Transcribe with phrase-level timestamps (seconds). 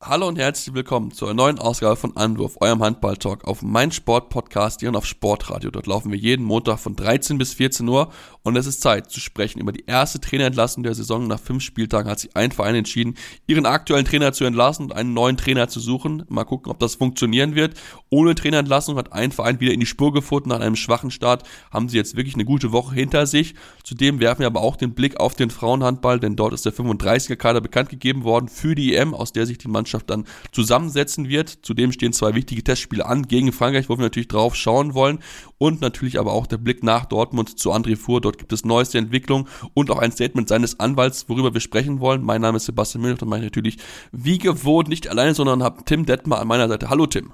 [0.00, 4.84] Hallo und herzlich willkommen zu einer neuen Ausgabe von Anwurf, eurem Handball-Talk auf mein Sport-Podcast
[4.84, 5.72] und auf Sportradio.
[5.72, 8.12] Dort laufen wir jeden Montag von 13 bis 14 Uhr
[8.44, 11.26] und es ist Zeit zu sprechen über die erste Trainerentlassung der Saison.
[11.26, 13.16] Nach fünf Spieltagen hat sich ein Verein entschieden,
[13.48, 16.24] ihren aktuellen Trainer zu entlassen und einen neuen Trainer zu suchen.
[16.28, 17.74] Mal gucken, ob das funktionieren wird.
[18.08, 20.50] Ohne Trainerentlassung hat ein Verein wieder in die Spur gefunden.
[20.50, 23.56] Nach einem schwachen Start haben sie jetzt wirklich eine gute Woche hinter sich.
[23.82, 27.34] Zudem werfen wir aber auch den Blick auf den Frauenhandball, denn dort ist der 35er
[27.34, 31.28] Kader bekannt gegeben worden für die EM, aus der sich die Mannschaft Mannschaft dann zusammensetzen
[31.28, 31.58] wird.
[31.62, 35.18] Zudem stehen zwei wichtige Testspiele an gegen Frankreich, wo wir natürlich drauf schauen wollen.
[35.56, 38.20] Und natürlich aber auch der Blick nach Dortmund zu André Fuhr.
[38.20, 42.22] Dort gibt es neueste Entwicklungen und auch ein Statement seines Anwalts, worüber wir sprechen wollen.
[42.22, 43.78] Mein Name ist Sebastian Müller und mache natürlich
[44.12, 46.90] wie gewohnt nicht alleine, sondern habe Tim Detmer an meiner Seite.
[46.90, 47.32] Hallo Tim.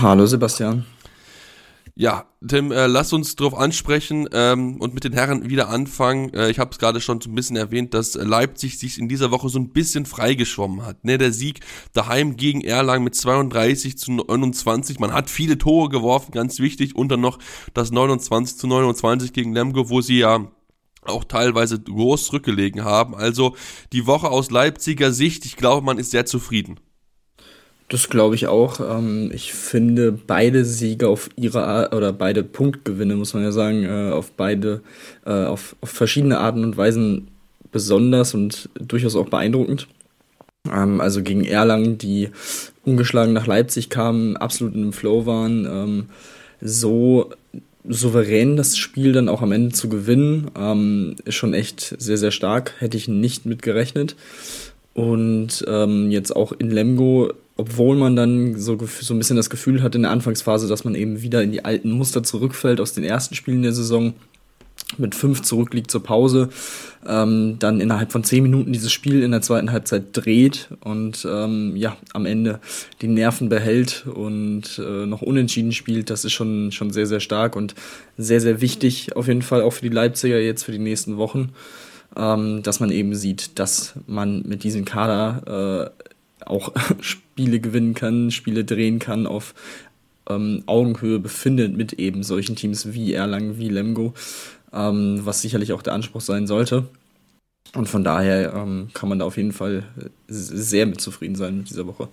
[0.00, 0.84] Hallo Sebastian.
[1.94, 6.32] Ja, Tim, äh, lass uns darauf ansprechen ähm, und mit den Herren wieder anfangen.
[6.32, 9.30] Äh, ich habe es gerade schon so ein bisschen erwähnt, dass Leipzig sich in dieser
[9.30, 11.04] Woche so ein bisschen freigeschwommen hat.
[11.04, 11.60] Ne, der Sieg
[11.92, 14.98] daheim gegen Erlangen mit 32 zu 29.
[14.98, 16.96] Man hat viele Tore geworfen, ganz wichtig.
[16.96, 17.38] Und dann noch
[17.74, 20.46] das 29 zu 29 gegen Lemgo, wo sie ja
[21.02, 23.14] auch teilweise groß zurückgelegen haben.
[23.14, 23.56] Also
[23.92, 26.78] die Woche aus Leipziger Sicht, ich glaube, man ist sehr zufrieden.
[27.90, 28.78] Das glaube ich auch.
[28.80, 33.84] Ähm, ich finde beide Siege auf ihre Art, oder beide Punktgewinne, muss man ja sagen,
[33.84, 34.80] äh, auf beide,
[35.26, 37.28] äh, auf, auf verschiedene Arten und Weisen
[37.72, 39.88] besonders und durchaus auch beeindruckend.
[40.72, 42.28] Ähm, also gegen Erlangen, die
[42.84, 46.06] ungeschlagen nach Leipzig kamen, absolut in dem Flow waren, ähm,
[46.60, 47.30] so
[47.88, 52.74] souverän das Spiel dann auch am Ende zu gewinnen, ist schon echt sehr, sehr stark.
[52.78, 54.16] Hätte ich nicht mit gerechnet.
[54.92, 55.64] Und
[56.10, 60.02] jetzt auch in Lemgo obwohl man dann so, so ein bisschen das Gefühl hat in
[60.02, 63.62] der Anfangsphase, dass man eben wieder in die alten Muster zurückfällt aus den ersten Spielen
[63.62, 64.14] der Saison,
[64.96, 66.48] mit fünf zurückliegt zur Pause,
[67.06, 71.76] ähm, dann innerhalb von zehn Minuten dieses Spiel in der zweiten Halbzeit dreht und ähm,
[71.76, 72.60] ja, am Ende
[73.00, 77.56] die Nerven behält und äh, noch unentschieden spielt, das ist schon, schon sehr, sehr stark
[77.56, 77.74] und
[78.16, 81.50] sehr, sehr wichtig auf jeden Fall auch für die Leipziger jetzt für die nächsten Wochen,
[82.16, 85.92] ähm, dass man eben sieht, dass man mit diesem Kader
[86.40, 86.72] äh, auch
[87.40, 89.54] Spiele gewinnen kann, Spiele drehen kann, auf
[90.28, 94.12] ähm, Augenhöhe befindet mit eben solchen Teams wie Erlangen, wie Lemgo,
[94.74, 96.86] ähm, was sicherlich auch der Anspruch sein sollte.
[97.74, 99.84] Und von daher ähm, kann man da auf jeden Fall
[100.28, 102.08] sehr mit zufrieden sein mit dieser Woche.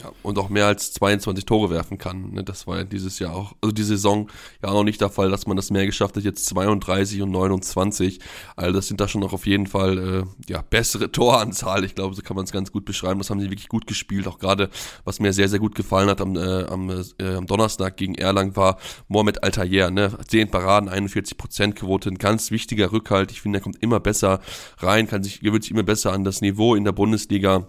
[0.00, 2.30] Ja, und auch mehr als 22 Tore werfen kann.
[2.30, 2.44] Ne?
[2.44, 4.28] Das war ja dieses Jahr auch, also die Saison
[4.62, 7.32] ja auch noch nicht der Fall, dass man das mehr geschafft hat, jetzt 32 und
[7.32, 8.20] 29.
[8.54, 11.84] Also das sind da schon noch auf jeden Fall äh, ja, bessere Toranzahl.
[11.84, 13.18] Ich glaube, so kann man es ganz gut beschreiben.
[13.18, 14.28] Das haben sie wirklich gut gespielt.
[14.28, 14.70] Auch gerade,
[15.04, 18.54] was mir sehr, sehr gut gefallen hat am, äh, am, äh, am Donnerstag gegen Erlang
[18.54, 19.90] war Mohamed Altayer.
[19.90, 20.16] Ne?
[20.28, 23.32] 10 Paraden, 41% Quote, ein ganz wichtiger Rückhalt.
[23.32, 24.40] Ich finde, er kommt immer besser
[24.78, 27.66] rein, kann sich, gewöhnt sich immer besser an das Niveau in der Bundesliga.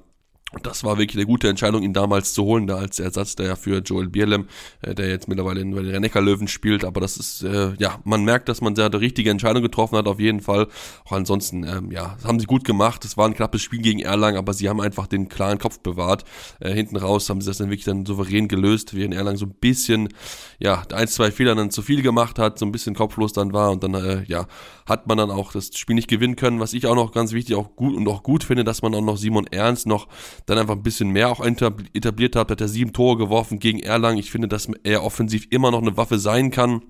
[0.51, 3.47] Und das war wirklich eine gute Entscheidung, ihn damals zu holen, da als Ersatz der
[3.47, 4.47] ja für Joel Bierlem,
[4.81, 6.83] äh, der jetzt mittlerweile in den Rennecker-Löwen spielt.
[6.83, 10.07] Aber das ist, äh, ja, man merkt, dass man sehr die richtige Entscheidung getroffen hat,
[10.07, 10.67] auf jeden Fall.
[11.05, 13.05] Auch ansonsten, ähm, ja, das haben sie gut gemacht.
[13.05, 16.23] Es war ein knappes Spiel gegen Erlangen, aber sie haben einfach den klaren Kopf bewahrt.
[16.59, 19.53] Äh, hinten raus haben sie das dann wirklich dann souverän gelöst, während Erlangen so ein
[19.53, 20.09] bisschen,
[20.57, 23.71] ja, ein, zwei Fehler dann zu viel gemacht hat, so ein bisschen kopflos dann war
[23.71, 24.47] und dann, äh, ja,
[24.89, 26.59] hat man dann auch das Spiel nicht gewinnen können.
[26.59, 29.01] Was ich auch noch ganz wichtig auch gut und auch gut finde, dass man auch
[29.01, 30.07] noch Simon Ernst noch
[30.45, 34.17] dann einfach ein bisschen mehr auch etabliert hat, hat er sieben Tore geworfen gegen Erlangen.
[34.17, 36.81] Ich finde, dass er offensiv immer noch eine Waffe sein kann.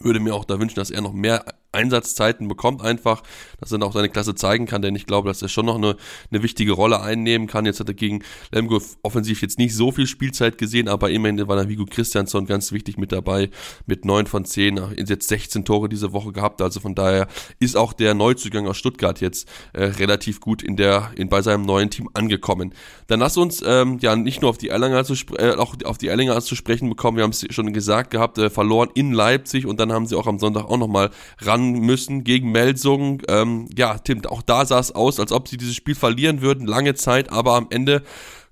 [0.00, 1.44] Würde mir auch da wünschen, dass er noch mehr
[1.74, 3.22] Einsatzzeiten bekommt einfach,
[3.60, 5.96] dass er auch seine Klasse zeigen kann, denn ich glaube, dass er schon noch eine,
[6.30, 7.66] eine wichtige Rolle einnehmen kann.
[7.66, 8.22] Jetzt hat er gegen
[8.52, 12.72] Lemgo offensiv jetzt nicht so viel Spielzeit gesehen, aber immerhin war da Vigo Christiansson ganz
[12.72, 13.50] wichtig mit dabei,
[13.86, 17.28] mit 9 von 10, jetzt 16 Tore diese Woche gehabt, also von daher
[17.58, 21.62] ist auch der Neuzugang aus Stuttgart jetzt äh, relativ gut in der, in, bei seinem
[21.62, 22.74] neuen Team angekommen.
[23.06, 26.08] Dann lass uns ähm, ja nicht nur auf die Erlanger zu, äh, auch auf die
[26.08, 29.80] Erlanger zu sprechen bekommen, wir haben es schon gesagt gehabt, äh, verloren in Leipzig und
[29.80, 33.22] dann haben sie auch am Sonntag auch nochmal ran müssen gegen Melsung.
[33.28, 36.66] Ähm, ja, Tim, auch da sah es aus, als ob sie dieses Spiel verlieren würden,
[36.66, 38.02] lange Zeit, aber am Ende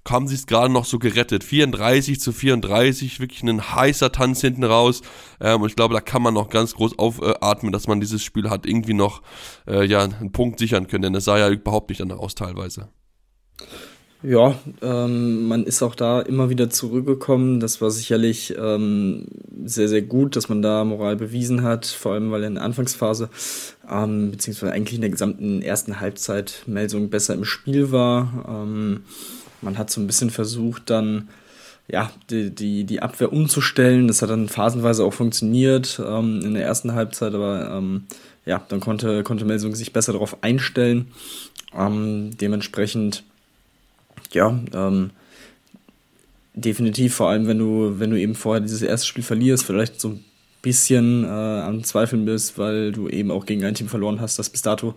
[0.09, 1.45] haben sie es gerade noch so gerettet.
[1.45, 5.03] 34 zu 34, wirklich ein heißer Tanz hinten raus.
[5.41, 8.51] Ähm, und ich glaube, da kann man noch ganz groß aufatmen, dass man dieses Spiel
[8.51, 9.23] hat irgendwie noch
[9.67, 12.89] äh, ja, einen Punkt sichern können, denn es sah ja überhaupt nicht danach aus teilweise.
[14.25, 17.59] Ja, ähm, man ist auch da immer wieder zurückgekommen.
[17.59, 19.27] Das war sicherlich ähm,
[19.65, 23.31] sehr, sehr gut, dass man da Moral bewiesen hat, vor allem weil in der Anfangsphase,
[23.91, 28.45] ähm, beziehungsweise eigentlich in der gesamten ersten Halbzeit Melsung besser im Spiel war.
[28.49, 29.01] Ähm,
[29.61, 31.29] man hat so ein bisschen versucht, dann
[31.89, 34.07] ja, die, die, die Abwehr umzustellen.
[34.07, 38.05] Das hat dann phasenweise auch funktioniert ähm, in der ersten Halbzeit, aber ähm,
[38.47, 41.09] ja, dann konnte, konnte Melsung sich besser darauf einstellen.
[41.75, 43.25] Dementsprechend
[44.35, 45.11] ja, ähm,
[46.55, 50.09] definitiv, vor allem wenn du, wenn du eben vorher dieses erste Spiel verlierst, vielleicht so
[50.11, 50.25] ein
[50.63, 54.49] bisschen äh, am Zweifeln bist, weil du eben auch gegen ein Team verloren hast, das
[54.49, 54.95] bis dato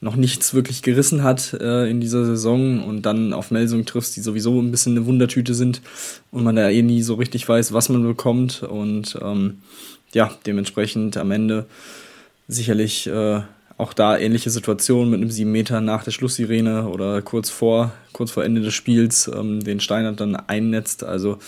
[0.00, 4.20] noch nichts wirklich gerissen hat äh, in dieser Saison und dann auf Melsungen triffst, die
[4.20, 5.82] sowieso ein bisschen eine Wundertüte sind
[6.32, 9.58] und man da eh nie so richtig weiß, was man bekommt und ähm,
[10.12, 11.66] ja, dementsprechend am Ende
[12.48, 13.42] sicherlich äh,
[13.76, 18.30] auch da ähnliche Situationen mit einem 7 Meter nach der Schlusssirene oder kurz vor, kurz
[18.30, 21.02] vor Ende des Spiels ähm, den Steinert dann einnetzt.
[21.02, 21.38] Also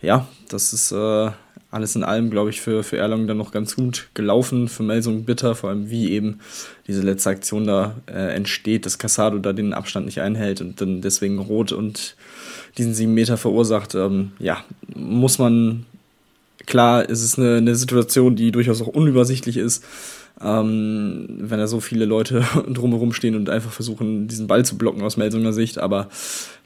[0.00, 1.30] ja, das ist äh,
[1.70, 4.68] alles in allem, glaube ich, für, für Erlangen dann noch ganz gut gelaufen.
[4.68, 6.40] Für Melsung bitter, vor allem wie eben
[6.86, 11.02] diese letzte Aktion da äh, entsteht, dass Casado da den Abstand nicht einhält und dann
[11.02, 12.16] deswegen rot und
[12.78, 13.94] diesen 7 Meter verursacht.
[13.94, 14.64] Ähm, ja,
[14.94, 15.84] muss man,
[16.64, 19.84] klar, ist es eine, eine Situation, die durchaus auch unübersichtlich ist
[20.40, 25.02] ähm, wenn da so viele Leute drumherum stehen und einfach versuchen, diesen Ball zu blocken
[25.02, 25.78] aus Melsunger Sicht.
[25.78, 26.08] Aber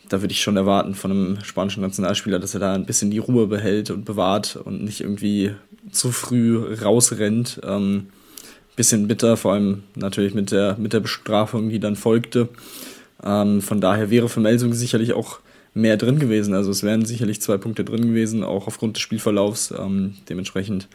[0.09, 3.19] da würde ich schon erwarten von einem spanischen Nationalspieler, dass er da ein bisschen die
[3.19, 5.55] Ruhe behält und bewahrt und nicht irgendwie
[5.93, 7.61] zu früh rausrennt.
[7.65, 8.09] Ähm,
[8.77, 12.49] bisschen bitter, vor allem natürlich mit der, mit der Bestrafung, die dann folgte.
[13.23, 15.41] Ähm, von daher wäre für Melsung sicherlich auch
[15.75, 16.55] mehr drin gewesen.
[16.55, 19.73] Also es wären sicherlich zwei Punkte drin gewesen, auch aufgrund des Spielverlaufs.
[19.79, 20.89] Ähm, dementsprechend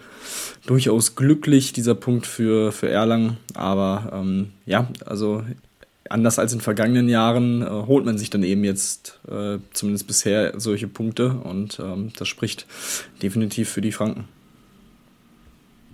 [0.66, 3.38] durchaus glücklich dieser Punkt für, für Erlangen.
[3.54, 5.44] Aber ähm, ja, also
[6.10, 10.60] anders als in vergangenen Jahren äh, holt man sich dann eben jetzt äh, zumindest bisher
[10.60, 12.68] solche Punkte und ähm, das spricht
[13.22, 14.26] definitiv für die Franken.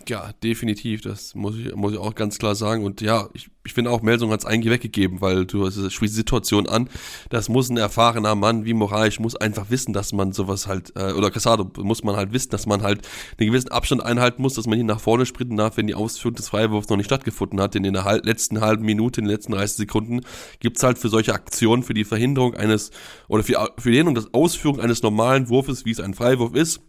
[0.08, 2.84] Ja, definitiv, das muss ich, muss ich auch ganz klar sagen.
[2.84, 6.08] Und ja, ich, ich finde auch, Melsung hat es eigentlich weggegeben, weil du es die
[6.08, 6.90] Situation an.
[7.30, 11.14] Das muss ein erfahrener Mann wie Moraes muss einfach wissen, dass man sowas halt, äh,
[11.14, 13.08] oder Casado muss man halt wissen, dass man halt
[13.38, 16.36] einen gewissen Abstand einhalten muss, dass man hier nach vorne sprinten darf, wenn die Ausführung
[16.36, 17.76] des Freiwurfs noch nicht stattgefunden hat.
[17.76, 20.22] Denn in der halb, letzten halben Minute, in den letzten 30 Sekunden
[20.60, 22.92] gibt's halt für solche Aktionen, für die Verhinderung eines,
[23.28, 26.82] oder für, für die Verhinderung des Ausführung eines normalen Wurfes, wie es ein Freiwurf ist,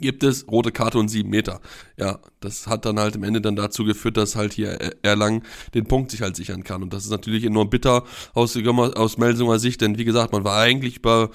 [0.00, 1.60] gibt es rote Karte und sieben Meter.
[1.96, 5.42] Ja, das hat dann halt im Ende dann dazu geführt, dass halt hier Erlangen
[5.74, 6.82] den Punkt sich halt sichern kann.
[6.82, 8.04] Und das ist natürlich enorm bitter
[8.34, 11.28] aus, aus Melsunger Sicht, denn wie gesagt, man war eigentlich bei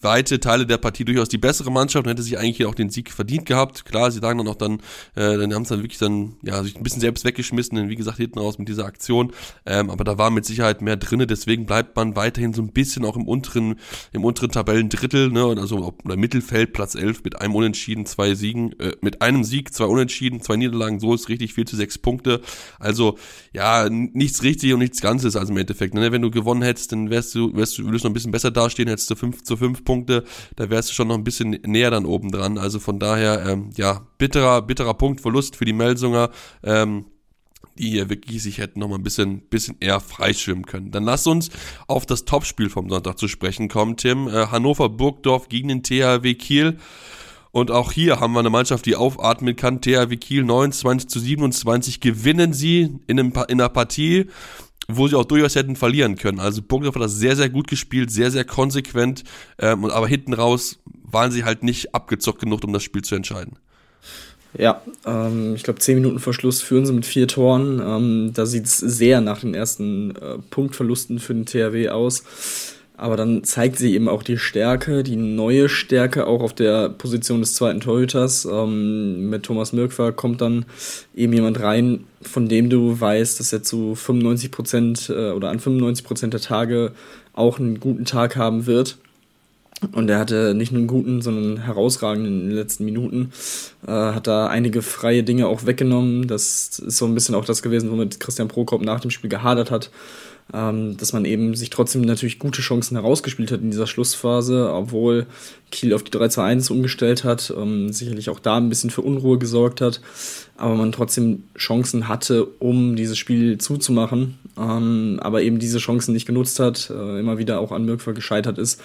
[0.00, 3.10] weite Teile der Partie durchaus die bessere Mannschaft und hätte sich eigentlich auch den Sieg
[3.10, 3.84] verdient gehabt.
[3.84, 4.80] Klar, sie sagen dann auch dann,
[5.14, 7.96] äh, dann haben sie dann wirklich dann, ja, sich ein bisschen selbst weggeschmissen, denn wie
[7.96, 9.32] gesagt, hinten raus mit dieser Aktion.
[9.66, 13.04] Ähm, aber da war mit Sicherheit mehr drinne, deswegen bleibt man weiterhin so ein bisschen
[13.04, 13.76] auch im unteren,
[14.12, 18.92] im unteren Tabellendrittel, ne, also oder Mittelfeld, Platz 11 mit einem Unentschieden, zwei Siegen, äh,
[19.00, 22.40] mit einem Sieg, zwei Unentschieden, zwei Niederlagen, so ist richtig viel zu sechs Punkte.
[22.78, 23.18] Also,
[23.52, 25.94] ja, nichts richtig und nichts Ganzes, also im Endeffekt.
[25.94, 26.12] Ne?
[26.12, 28.50] Wenn du gewonnen hättest, dann wärst du, wärst du, würdest du noch ein bisschen besser
[28.50, 30.24] dastehen, hättest du fünf zu fünf Punkte,
[30.56, 32.58] da wärst du schon noch ein bisschen näher dann oben dran.
[32.58, 36.28] Also von daher, ähm, ja, bitterer, bitterer Punktverlust für die Melsunger.
[36.62, 37.06] Ähm,
[37.78, 40.90] die hier wirklich sich hätten noch mal ein bisschen, bisschen eher freischwimmen können.
[40.90, 41.50] Dann lass uns
[41.86, 44.28] auf das Topspiel vom Sonntag zu sprechen kommen, Tim.
[44.28, 46.78] Äh, Hannover Burgdorf gegen den THW Kiel.
[47.50, 49.80] Und auch hier haben wir eine Mannschaft, die aufatmen kann.
[49.80, 54.26] THW Kiel 29 zu 27 gewinnen sie in, einem, in einer Partie,
[54.90, 56.40] wo sie auch durchaus hätten verlieren können.
[56.40, 59.22] Also Burgdorf hat das sehr, sehr gut gespielt, sehr, sehr konsequent,
[59.58, 63.58] ähm, aber hinten raus waren sie halt nicht abgezockt genug, um das Spiel zu entscheiden.
[64.56, 67.80] Ja, ähm, ich glaube, zehn Minuten vor Schluss führen sie mit vier Toren.
[67.84, 72.24] Ähm, da sieht es sehr nach den ersten äh, Punktverlusten für den THW aus.
[72.98, 77.38] Aber dann zeigt sie eben auch die Stärke, die neue Stärke auch auf der Position
[77.38, 78.44] des zweiten Torhüters.
[78.44, 80.66] Ähm, mit Thomas Mirkwer kommt dann
[81.14, 85.60] eben jemand rein, von dem du weißt, dass er zu 95 Prozent äh, oder an
[85.60, 86.90] 95 Prozent der Tage
[87.34, 88.98] auch einen guten Tag haben wird.
[89.92, 93.30] Und er hatte nicht nur einen guten, sondern einen herausragenden in den letzten Minuten.
[93.86, 96.26] Äh, hat da einige freie Dinge auch weggenommen.
[96.26, 99.70] Das ist so ein bisschen auch das gewesen, womit Christian Prokop nach dem Spiel gehadert
[99.70, 99.92] hat
[100.54, 105.26] ähm, dass man eben sich trotzdem natürlich gute Chancen herausgespielt hat in dieser Schlussphase, obwohl
[105.70, 109.80] Kiel auf die 3-2-1 umgestellt hat, ähm, sicherlich auch da ein bisschen für Unruhe gesorgt
[109.80, 110.00] hat,
[110.56, 116.26] aber man trotzdem Chancen hatte, um dieses Spiel zuzumachen, ähm, aber eben diese Chancen nicht
[116.26, 118.80] genutzt hat, äh, immer wieder auch an Mirkfer gescheitert ist.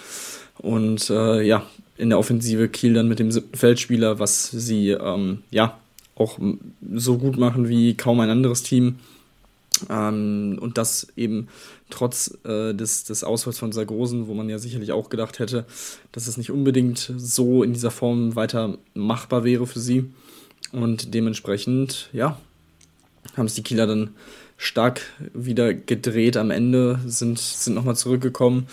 [0.60, 1.66] Und äh, ja,
[1.98, 5.78] in der Offensive Kiel dann mit dem siebten Feldspieler, was sie ähm, ja
[6.16, 6.38] auch
[6.94, 8.98] so gut machen wie kaum ein anderes Team
[9.90, 11.48] Ähm, und das eben
[11.90, 15.66] trotz äh, des, des Ausfalls von Sargosen, wo man ja sicherlich auch gedacht hätte,
[16.12, 20.12] dass es nicht unbedingt so in dieser Form weiter machbar wäre für sie.
[20.72, 22.40] Und dementsprechend, ja,
[23.36, 24.12] haben es die Kieler dann
[24.58, 25.02] stark
[25.34, 28.68] wieder gedreht am Ende, sind, sind nochmal zurückgekommen.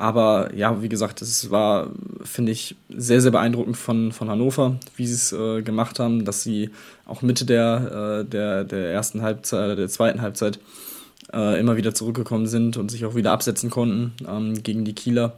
[0.00, 1.90] Aber ja, wie gesagt, es war,
[2.24, 6.42] finde ich, sehr, sehr beeindruckend von, von Hannover, wie sie es äh, gemacht haben, dass
[6.42, 6.70] sie
[7.04, 10.58] auch Mitte der, äh, der, der ersten Halbzeit, der zweiten Halbzeit
[11.34, 15.36] äh, immer wieder zurückgekommen sind und sich auch wieder absetzen konnten ähm, gegen die Kieler.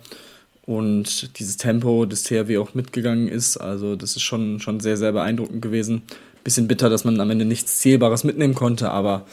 [0.65, 3.57] Und dieses Tempo des THW auch mitgegangen ist.
[3.57, 6.03] Also, das ist schon, schon sehr, sehr beeindruckend gewesen
[6.45, 9.27] bisschen bitter, dass man am Ende nichts Zählbares mitnehmen konnte, aber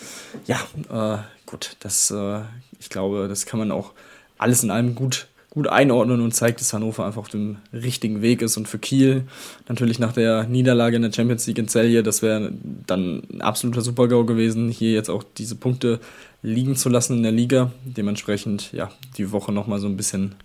[0.45, 0.59] ja,
[0.91, 1.17] äh,
[1.47, 2.41] gut, das, äh,
[2.79, 3.93] ich glaube, das kann man auch
[4.39, 8.41] alles in allem gut, gut einordnen und zeigt, dass Hannover einfach auf dem richtigen Weg
[8.41, 8.57] ist.
[8.57, 9.25] Und für Kiel
[9.67, 12.51] natürlich nach der Niederlage in der Champions League in Celje, das wäre
[12.87, 15.99] dann ein absoluter Supergau gewesen, hier jetzt auch diese Punkte
[16.41, 17.71] liegen zu lassen in der Liga.
[17.85, 20.35] Dementsprechend, ja, die Woche nochmal so ein bisschen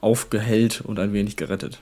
[0.00, 1.80] aufgehellt und ein wenig gerettet.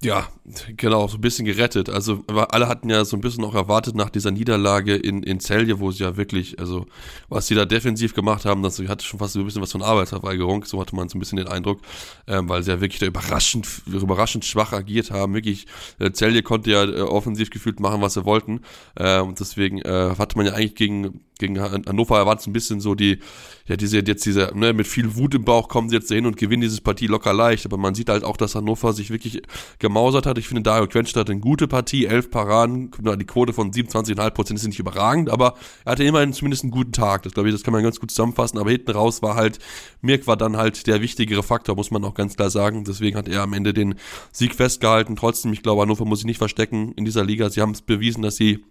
[0.00, 0.28] Ja,
[0.76, 1.88] genau, so ein bisschen gerettet.
[1.88, 5.80] Also alle hatten ja so ein bisschen auch erwartet nach dieser Niederlage in, in Celje,
[5.80, 6.86] wo sie ja wirklich, also
[7.28, 9.82] was sie da defensiv gemacht haben, das hatte schon fast so ein bisschen was von
[9.82, 11.80] Arbeitsverweigerung, so hatte man so ein bisschen den Eindruck,
[12.28, 15.34] ähm, weil sie ja wirklich da überraschend, überraschend schwach agiert haben.
[15.34, 15.66] Wirklich,
[15.98, 18.60] äh, Celje konnte ja äh, offensiv gefühlt machen, was sie wollten.
[18.94, 22.94] Äh, und deswegen äh, hatte man ja eigentlich gegen gegen Hannover erwartet ein bisschen so
[22.94, 23.20] die,
[23.66, 26.36] ja, diese, jetzt diese, ne, mit viel Wut im Bauch kommen sie jetzt dahin und
[26.36, 27.64] gewinnen dieses Partie locker leicht.
[27.64, 29.42] Aber man sieht halt auch, dass Hannover sich wirklich
[29.78, 30.38] gemausert hat.
[30.38, 34.58] Ich finde, Dario Quench hat eine gute Partie, elf Paraden, die Quote von 27,5 Prozent
[34.58, 35.54] ist nicht überragend, aber
[35.84, 37.22] er hatte immerhin zumindest einen guten Tag.
[37.22, 38.58] Das glaube ich, das kann man ganz gut zusammenfassen.
[38.58, 39.58] Aber hinten raus war halt,
[40.00, 42.84] Mirk war dann halt der wichtigere Faktor, muss man auch ganz klar sagen.
[42.84, 43.94] Deswegen hat er am Ende den
[44.32, 45.16] Sieg festgehalten.
[45.16, 47.48] Trotzdem, ich glaube, Hannover muss sich nicht verstecken in dieser Liga.
[47.50, 48.64] Sie haben es bewiesen, dass sie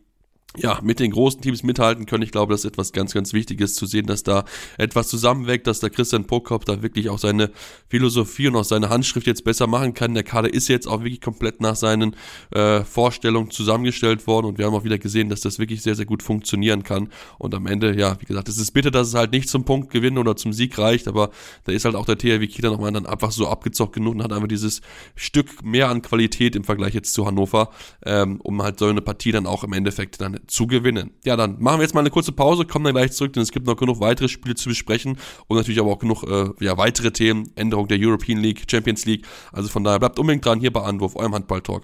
[0.56, 2.24] ja, mit den großen Teams mithalten können.
[2.24, 4.46] Ich glaube, das ist etwas ganz, ganz Wichtiges zu sehen, dass da
[4.78, 7.52] etwas zusammenwächst, dass der Christian Prokop da wirklich auch seine
[7.90, 10.14] Philosophie und auch seine Handschrift jetzt besser machen kann.
[10.14, 12.16] Der Kader ist jetzt auch wirklich komplett nach seinen
[12.52, 16.06] äh, Vorstellungen zusammengestellt worden und wir haben auch wieder gesehen, dass das wirklich sehr, sehr
[16.06, 17.10] gut funktionieren kann.
[17.38, 19.92] Und am Ende, ja, wie gesagt, es ist bitter, dass es halt nicht zum Punkt
[19.92, 21.30] gewinnen oder zum Sieg reicht, aber
[21.66, 24.34] da ist halt auch der THW Kita nochmal dann einfach so abgezockt genug und hat
[24.34, 24.82] einfach dieses
[25.16, 27.70] Stück mehr an Qualität im Vergleich jetzt zu Hannover,
[28.06, 31.12] ähm, um halt so eine Partie dann auch im Endeffekt dann zu gewinnen.
[31.26, 33.52] Ja, dann machen wir jetzt mal eine kurze Pause, kommen dann gleich zurück, denn es
[33.52, 35.18] gibt noch genug weitere Spiele zu besprechen
[35.48, 39.26] und natürlich aber auch genug äh, ja, weitere Themen, Änderung der European League, Champions League.
[39.52, 41.84] Also von daher bleibt unbedingt dran hier bei Anwurf, eurem Handball-Talk.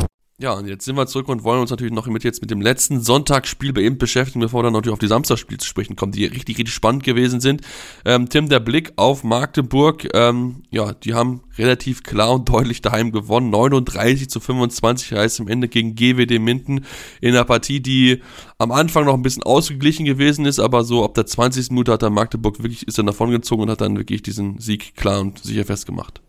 [0.41, 2.61] Ja, und jetzt sind wir zurück und wollen uns natürlich noch mit jetzt mit dem
[2.61, 6.25] letzten Sonntagsspiel bei ihm beschäftigen, bevor dann natürlich auf die Samstagsspiele zu sprechen kommen, die
[6.25, 7.61] richtig, richtig spannend gewesen sind.
[8.05, 13.11] Ähm, Tim, der Blick auf Magdeburg, ähm, ja, die haben relativ klar und deutlich daheim
[13.11, 13.51] gewonnen.
[13.51, 16.85] 39 zu 25 heißt am Ende gegen GWD Minden
[17.21, 18.23] in einer Partie, die
[18.57, 21.69] am Anfang noch ein bisschen ausgeglichen gewesen ist, aber so ab der 20.
[21.69, 25.21] Minute hat dann Magdeburg wirklich, ist dann davongezogen und hat dann wirklich diesen Sieg klar
[25.21, 26.19] und sicher festgemacht.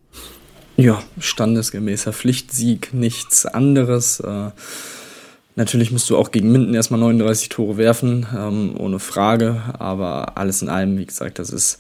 [0.76, 4.20] Ja, standesgemäßer Pflichtsieg, nichts anderes.
[4.20, 4.50] Äh,
[5.54, 10.62] natürlich musst du auch gegen Minden erstmal 39 Tore werfen, ähm, ohne Frage, aber alles
[10.62, 11.78] in allem, wie gesagt, das ist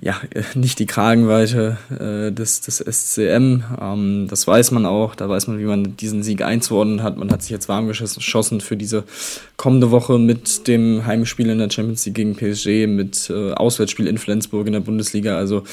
[0.00, 0.16] ja,
[0.54, 3.62] nicht die Kragenweite äh, des, des SCM.
[3.80, 5.14] Ähm, das weiß man auch.
[5.14, 7.16] Da weiß man, wie man diesen Sieg einzuordnen hat.
[7.16, 9.04] Man hat sich jetzt warm geschossen für diese
[9.56, 14.18] kommende Woche mit dem Heimspiel in der Champions League gegen PSG, mit äh, Auswärtsspiel in
[14.18, 15.36] Flensburg in der Bundesliga.
[15.36, 15.64] Also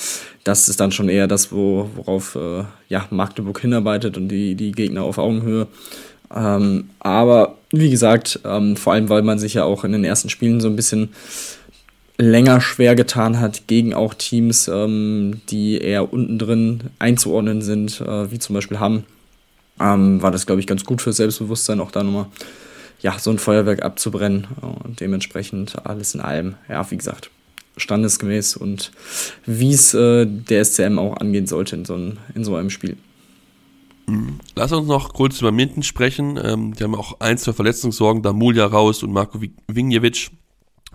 [0.43, 4.71] das ist dann schon eher das, wo, worauf äh, ja, Magdeburg hinarbeitet und die, die
[4.71, 5.67] Gegner auf Augenhöhe.
[6.35, 10.29] Ähm, aber wie gesagt, ähm, vor allem, weil man sich ja auch in den ersten
[10.29, 11.09] Spielen so ein bisschen
[12.17, 18.31] länger schwer getan hat gegen auch Teams, ähm, die eher unten drin einzuordnen sind, äh,
[18.31, 19.03] wie zum Beispiel Hamm,
[19.79, 22.27] ähm, war das, glaube ich, ganz gut für Selbstbewusstsein, auch da nochmal
[23.01, 24.47] ja, so ein Feuerwerk abzubrennen.
[24.61, 27.29] Und dementsprechend alles in allem, ja, wie gesagt,
[27.77, 28.91] standesgemäß und
[29.45, 32.95] wie es äh, der SCM auch angehen sollte in so, ein, in so einem Spiel.
[34.07, 34.39] Mhm.
[34.55, 36.39] Lass uns noch kurz über Minden sprechen.
[36.41, 40.31] Ähm, die haben auch ein, zwei Verletzungssorgen, da Mulja raus und Marko Vinjevic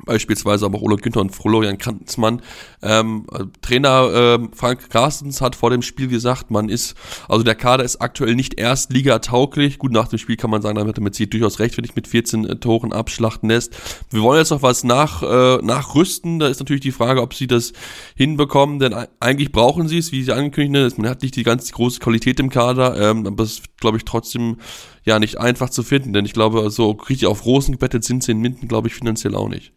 [0.04, 2.42] beispielsweise aber auch Ole Günther und Florian Kranzmann.
[2.83, 3.26] Ähm,
[3.62, 6.95] Trainer äh, Frank Carstens hat vor dem Spiel gesagt, man ist,
[7.28, 9.78] also der Kader ist aktuell nicht erstligatauglich.
[9.78, 12.07] Gut, nach dem Spiel kann man sagen, damit hat er durchaus recht, wenn ich mit
[12.07, 13.75] 14 äh, Toren abschlachten lässt.
[14.11, 16.38] Wir wollen jetzt noch was nach, äh, nachrüsten.
[16.38, 17.73] Da ist natürlich die Frage, ob sie das
[18.16, 20.71] hinbekommen, denn eigentlich brauchen sie es, wie sie ankündigen.
[20.97, 24.59] Man hat nicht die ganz große Qualität im Kader, ähm, aber es glaube ich, trotzdem
[25.04, 28.33] ja nicht einfach zu finden, denn ich glaube, so richtig auf Rosen gebettet sind sie
[28.33, 29.73] in Minden, glaube ich, finanziell auch nicht.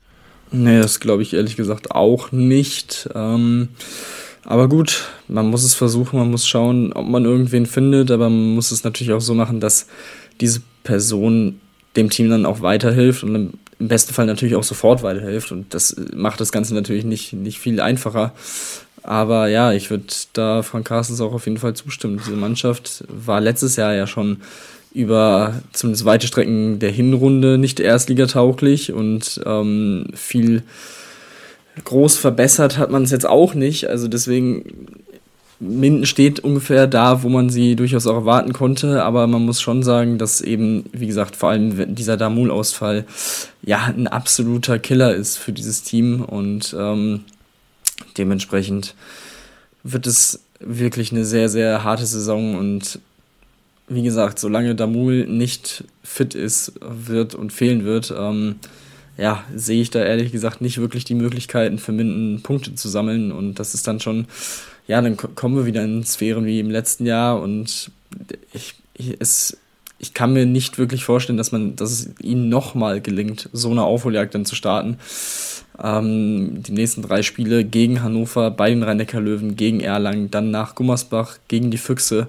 [0.53, 3.09] Nee, das glaube ich ehrlich gesagt auch nicht.
[3.15, 3.69] Ähm,
[4.45, 8.53] aber gut, man muss es versuchen, man muss schauen, ob man irgendwen findet, aber man
[8.53, 9.87] muss es natürlich auch so machen, dass
[10.39, 11.59] diese Person
[11.95, 13.35] dem Team dann auch weiterhilft und
[13.79, 15.51] im besten Fall natürlich auch sofort weiterhilft.
[15.51, 18.33] Und das macht das Ganze natürlich nicht, nicht viel einfacher.
[19.01, 22.19] Aber ja, ich würde da Frank Carstens auch auf jeden Fall zustimmen.
[22.23, 24.37] Diese Mannschaft war letztes Jahr ja schon
[24.93, 30.63] über zumindest weite Strecken der Hinrunde nicht erstligatauglich und ähm, viel
[31.83, 33.89] groß verbessert hat man es jetzt auch nicht.
[33.89, 34.99] Also deswegen,
[35.59, 39.81] Minden steht ungefähr da, wo man sie durchaus auch erwarten konnte, aber man muss schon
[39.81, 43.05] sagen, dass eben, wie gesagt, vor allem dieser Damul-Ausfall
[43.63, 47.21] ja ein absoluter Killer ist für dieses Team und ähm,
[48.17, 48.93] dementsprechend
[49.83, 52.99] wird es wirklich eine sehr, sehr harte Saison und
[53.87, 58.55] wie gesagt, solange Damul nicht fit ist, wird und fehlen wird, ähm,
[59.17, 63.31] ja, sehe ich da ehrlich gesagt nicht wirklich die Möglichkeiten für Minden Punkte zu sammeln.
[63.31, 64.25] Und das ist dann schon,
[64.87, 67.91] ja, dann kommen wir wieder in Sphären wie im letzten Jahr und
[68.53, 69.57] ich, ich, es,
[69.99, 73.83] ich kann mir nicht wirklich vorstellen, dass man, dass es ihnen nochmal gelingt, so eine
[73.83, 74.97] Aufholjagd dann zu starten.
[75.81, 81.37] Ähm, die nächsten drei Spiele gegen Hannover, bei den Rhein-Neckar-Löwen, gegen Erlangen, dann nach Gummersbach,
[81.47, 82.27] gegen die Füchse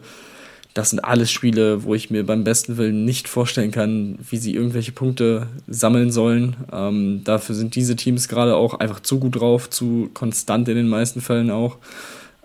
[0.75, 4.55] das sind alles Spiele, wo ich mir beim besten Willen nicht vorstellen kann, wie sie
[4.55, 6.57] irgendwelche Punkte sammeln sollen.
[6.73, 10.89] Ähm, dafür sind diese Teams gerade auch einfach zu gut drauf, zu konstant in den
[10.89, 11.79] meisten Fällen auch.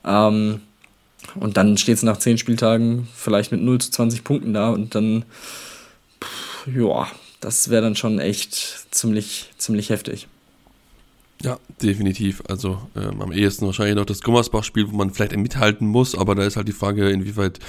[0.06, 0.62] Ähm,
[1.40, 4.94] und dann steht es nach zehn Spieltagen vielleicht mit 0 zu 20 Punkten da und
[4.94, 5.26] dann,
[6.68, 7.08] ja,
[7.42, 10.28] das wäre dann schon echt ziemlich, ziemlich heftig.
[11.42, 12.44] Ja, definitiv.
[12.50, 16.44] Also ähm, am ehesten wahrscheinlich noch das Gummersbach-Spiel, wo man vielleicht mithalten muss, aber da
[16.44, 17.60] ist halt die Frage, inwieweit,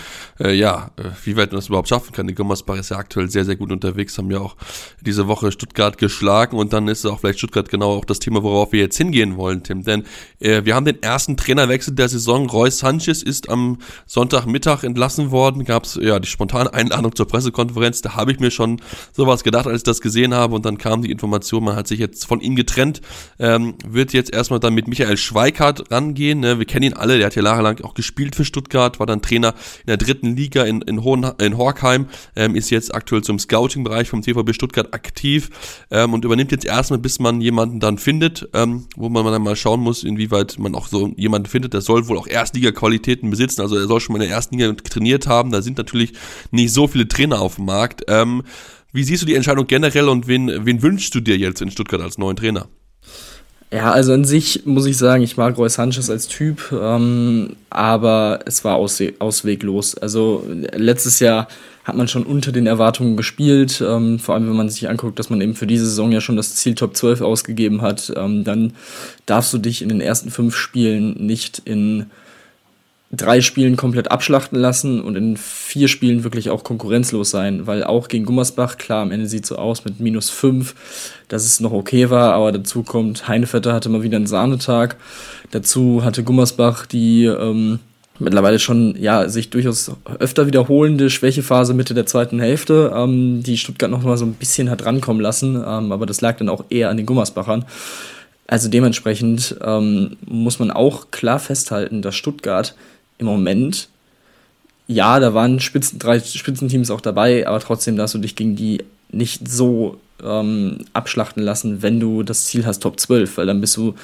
[0.41, 2.27] äh, ja, äh, wie weit man das überhaupt schaffen kann.
[2.27, 4.57] Die Gummersbach ist ja aktuell sehr, sehr gut unterwegs, haben ja auch
[5.03, 8.73] diese Woche Stuttgart geschlagen und dann ist auch vielleicht Stuttgart genau auch das Thema, worauf
[8.73, 9.85] wir jetzt hingehen wollen, Tim.
[9.85, 10.03] Denn
[10.41, 12.51] äh, wir haben den ersten Trainerwechsel der Saison.
[12.51, 15.65] Roy Sanchez ist am Sonntagmittag entlassen worden.
[15.65, 18.03] Gab es ja die spontane Einladung zur Pressekonferenz.
[18.03, 21.03] Da habe ich mir schon sowas gedacht, als ich das gesehen habe und dann kam
[21.03, 23.01] die Information, man hat sich jetzt von ihm getrennt.
[23.39, 26.41] Ähm, ähm, wird jetzt erstmal dann mit Michael Schweikart rangehen.
[26.41, 26.59] Ne?
[26.59, 29.55] Wir kennen ihn alle, der hat ja jahrelang auch gespielt für Stuttgart, war dann Trainer
[29.81, 34.09] in der dritten Liga in, in, Hohen, in Horkheim, ähm, ist jetzt aktuell zum Scouting-Bereich
[34.09, 35.51] vom TVB Stuttgart aktiv
[35.91, 39.57] ähm, und übernimmt jetzt erstmal, bis man jemanden dann findet, ähm, wo man dann mal
[39.57, 41.75] schauen muss, inwieweit man auch so jemanden findet.
[41.75, 44.73] Der soll wohl auch Erstliga-Qualitäten besitzen, also er soll schon mal in der ersten Liga
[44.73, 45.51] trainiert haben.
[45.51, 46.13] Da sind natürlich
[46.51, 48.05] nicht so viele Trainer auf dem Markt.
[48.09, 48.43] Ähm,
[48.93, 52.01] wie siehst du die Entscheidung generell und wen, wen wünschst du dir jetzt in Stuttgart
[52.01, 52.69] als neuen Trainer?
[53.73, 58.41] Ja, also an sich muss ich sagen, ich mag Roy Sanchez als Typ, ähm, aber
[58.45, 59.95] es war auswe ausweglos.
[59.97, 61.47] Also letztes Jahr
[61.85, 65.31] hat man schon unter den Erwartungen gespielt, ähm, vor allem wenn man sich anguckt, dass
[65.31, 68.73] man eben für diese Saison ja schon das Ziel Top 12 ausgegeben hat, ähm, dann
[69.27, 72.07] darfst du dich in den ersten fünf Spielen nicht in
[73.13, 78.07] drei Spielen komplett abschlachten lassen und in vier Spielen wirklich auch konkurrenzlos sein, weil auch
[78.07, 80.75] gegen Gummersbach, klar, am Ende sieht so aus mit minus fünf,
[81.27, 84.97] dass es noch okay war, aber dazu kommt, Heinevetter hatte mal wieder einen Sahnetag,
[85.51, 87.81] dazu hatte Gummersbach die ähm,
[88.21, 93.91] mittlerweile schon ja sich durchaus öfter wiederholende Schwächephase Mitte der zweiten Hälfte, ähm, die Stuttgart
[93.91, 96.91] noch mal so ein bisschen hat rankommen lassen, ähm, aber das lag dann auch eher
[96.91, 97.65] an den Gummersbachern.
[98.47, 102.75] Also dementsprechend ähm, muss man auch klar festhalten, dass Stuttgart
[103.21, 103.89] im Moment,
[104.87, 108.83] ja, da waren Spitzen, drei Spitzenteams auch dabei, aber trotzdem darfst du dich gegen die
[109.13, 113.77] nicht so ähm, abschlachten lassen, wenn du das Ziel hast, Top 12, weil dann bist
[113.77, 113.95] du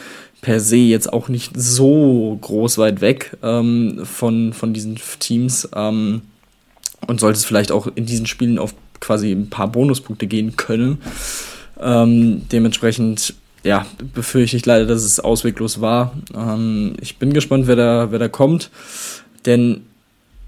[0.41, 6.23] per se jetzt auch nicht so groß weit weg ähm, von, von diesen Teams ähm,
[7.07, 10.99] und solltest vielleicht auch in diesen Spielen auf quasi ein paar Bonuspunkte gehen können.
[11.81, 13.35] Ähm, dementsprechend
[13.67, 16.15] ja, befürchte ich leider, dass es ausweglos war.
[16.35, 18.71] Ähm, ich bin gespannt, wer da, wer da kommt,
[19.45, 19.83] denn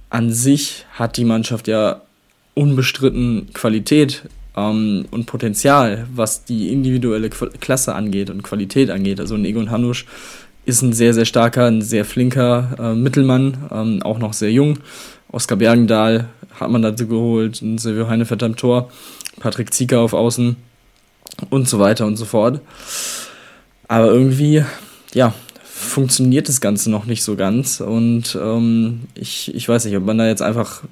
[0.08, 2.02] an sich hat die Mannschaft ja
[2.54, 4.22] unbestritten Qualität
[4.56, 9.20] ähm, und Potenzial, was die individuelle Klasse angeht und Qualität angeht.
[9.20, 10.06] Also Egon Hanusch
[10.64, 14.78] ist ein sehr, sehr starker, ein sehr flinker äh, Mittelmann, ähm, auch noch sehr jung.
[15.30, 16.28] Oskar Bergendahl
[16.58, 18.90] hat man dazu geholt, ein Silvio Heinevetter am Tor,
[19.40, 20.56] Patrick Zieker auf Außen
[21.50, 22.60] und so weiter und so fort.
[23.88, 24.64] Aber irgendwie,
[25.14, 27.80] ja, funktioniert das Ganze noch nicht so ganz.
[27.80, 30.82] Und ähm, ich, ich weiß nicht, ob man da jetzt einfach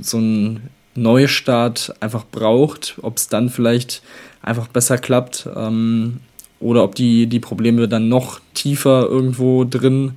[0.00, 4.02] so einen Neustart einfach braucht, ob es dann vielleicht
[4.42, 6.20] einfach besser klappt ähm,
[6.60, 10.12] oder ob die, die Probleme dann noch tiefer irgendwo drin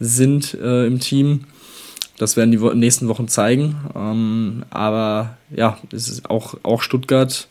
[0.00, 1.44] sind äh, im Team.
[2.18, 3.76] Das werden die nächsten Wochen zeigen.
[3.94, 7.48] Ähm, aber ja, es ist auch, auch Stuttgart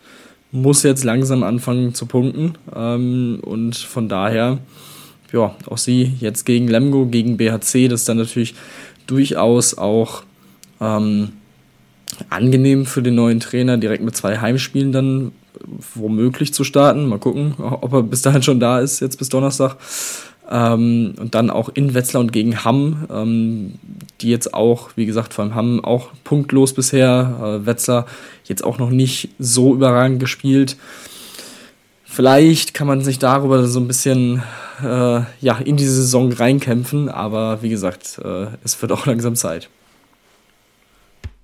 [0.54, 2.54] muss jetzt langsam anfangen zu punkten.
[2.74, 4.60] Ähm, und von daher,
[5.34, 8.54] ja, auch sie jetzt gegen Lemgo, gegen BHC, das ist dann natürlich
[9.08, 10.24] durchaus auch
[10.80, 11.34] ähm,
[12.30, 15.32] angenehm für den neuen Trainer, direkt mit zwei Heimspielen dann
[15.96, 17.08] womöglich zu starten.
[17.08, 19.78] Mal gucken, ob er bis dahin schon da ist, jetzt bis Donnerstag.
[20.54, 23.74] Ähm, und dann auch in Wetzlar und gegen Hamm, ähm,
[24.22, 27.62] die jetzt auch, wie gesagt, vor allem Hamm auch punktlos bisher.
[27.63, 28.06] Äh, Wetzlar
[28.46, 30.78] jetzt auch noch nicht so überragend gespielt.
[32.04, 34.44] Vielleicht kann man sich darüber so ein bisschen
[34.84, 39.70] äh, ja, in die Saison reinkämpfen, aber wie gesagt, äh, es wird auch langsam Zeit.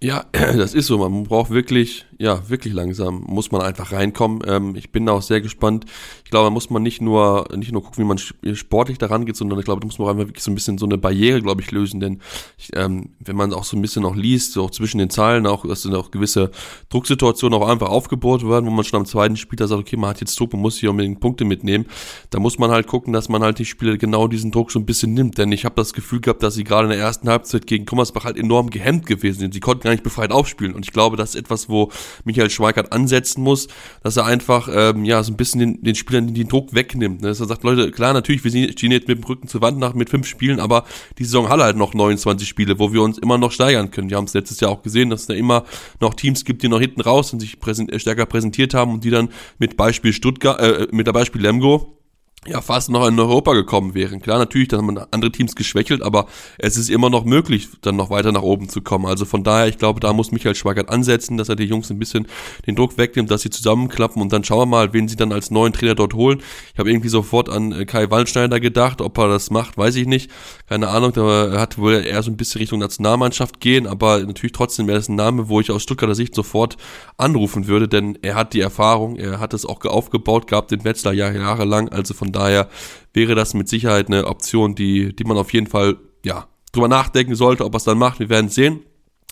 [0.02, 0.98] Ja, das ist so.
[0.98, 4.42] Man braucht wirklich, ja, wirklich langsam muss man einfach reinkommen.
[4.48, 5.86] Ähm, ich bin da auch sehr gespannt.
[6.24, 8.18] Ich glaube, da muss man nicht nur, nicht nur gucken, wie man
[8.56, 10.78] sportlich daran geht, sondern ich glaube, da muss man auch einfach wirklich so ein bisschen
[10.78, 12.00] so eine Barriere, glaube ich, lösen.
[12.00, 12.22] Denn
[12.58, 15.46] ich, ähm, wenn man auch so ein bisschen auch liest, so auch zwischen den Zeilen,
[15.46, 16.52] auch, dass dann auch gewisse
[16.88, 20.12] Drucksituationen auch einfach aufgebohrt werden, wo man schon am zweiten Spiel da sagt, okay, man
[20.12, 21.88] hat jetzt Druck, man muss hier unbedingt Punkte mitnehmen.
[22.30, 24.86] Da muss man halt gucken, dass man halt die Spieler genau diesen Druck so ein
[24.86, 25.38] bisschen nimmt.
[25.38, 28.24] Denn ich habe das Gefühl gehabt, dass sie gerade in der ersten Halbzeit gegen Kummersbach
[28.24, 29.54] halt enorm gehemmt gewesen sind.
[29.54, 30.74] Sie konnten gar nicht befreit aufspielen.
[30.74, 31.92] Und ich glaube, das ist etwas, wo
[32.24, 33.68] Michael Schweikart ansetzen muss,
[34.04, 37.22] dass er einfach ähm, ja so ein bisschen den, den Spielern den Druck wegnimmt.
[37.22, 37.30] Ne?
[37.30, 39.94] Dass er sagt, Leute, klar, natürlich, wir stehen jetzt mit dem Rücken zur Wand nach
[39.94, 40.86] mit fünf Spielen, aber
[41.18, 44.10] die Saison hat halt noch 29 Spiele, wo wir uns immer noch steigern können.
[44.10, 45.66] Wir haben es letztes Jahr auch gesehen, dass es da immer
[46.00, 49.10] noch Teams gibt, die noch hinten raus und sich präsent, stärker präsentiert haben und die
[49.10, 51.99] dann mit Beispiel Stuttgart, äh, mit der Beispiel Lemgo
[52.48, 54.22] ja fast noch in Europa gekommen wären.
[54.22, 58.10] Klar, natürlich, da haben andere Teams geschwächelt, aber es ist immer noch möglich, dann noch
[58.10, 59.08] weiter nach oben zu kommen.
[59.08, 62.00] Also von daher, ich glaube, da muss Michael Schwagert ansetzen, dass er die Jungs ein
[62.00, 62.28] bisschen
[62.66, 65.52] den Druck wegnimmt, dass sie zusammenklappen und dann schauen wir mal, wen sie dann als
[65.52, 66.42] neuen Trainer dort holen.
[66.74, 70.08] Ich habe irgendwie sofort an äh, Kai Wallschneider gedacht, ob er das macht, weiß ich
[70.08, 70.32] nicht.
[70.68, 74.88] Keine Ahnung, da hat wohl eher so ein bisschen Richtung Nationalmannschaft gehen, aber natürlich trotzdem
[74.88, 76.78] wäre das ein Name, wo ich aus Stuttgarter Sicht sofort
[77.18, 81.14] anrufen würde, denn er hat die Erfahrung, er hat es auch aufgebaut gehabt, den Wetzlar
[81.14, 82.70] jahrelang, also von von daher
[83.14, 87.34] wäre das mit Sicherheit eine Option, die, die man auf jeden Fall, ja, drüber nachdenken
[87.34, 88.20] sollte, ob er es dann macht.
[88.20, 88.82] Wir werden sehen.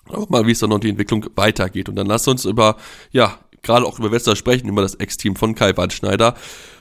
[0.09, 1.89] Aber mal, wie es dann noch die Entwicklung weitergeht.
[1.89, 2.77] Und dann lasst uns über,
[3.11, 6.33] ja, gerade auch über Wester sprechen, über das Ex-Team von Kai Waldschneider.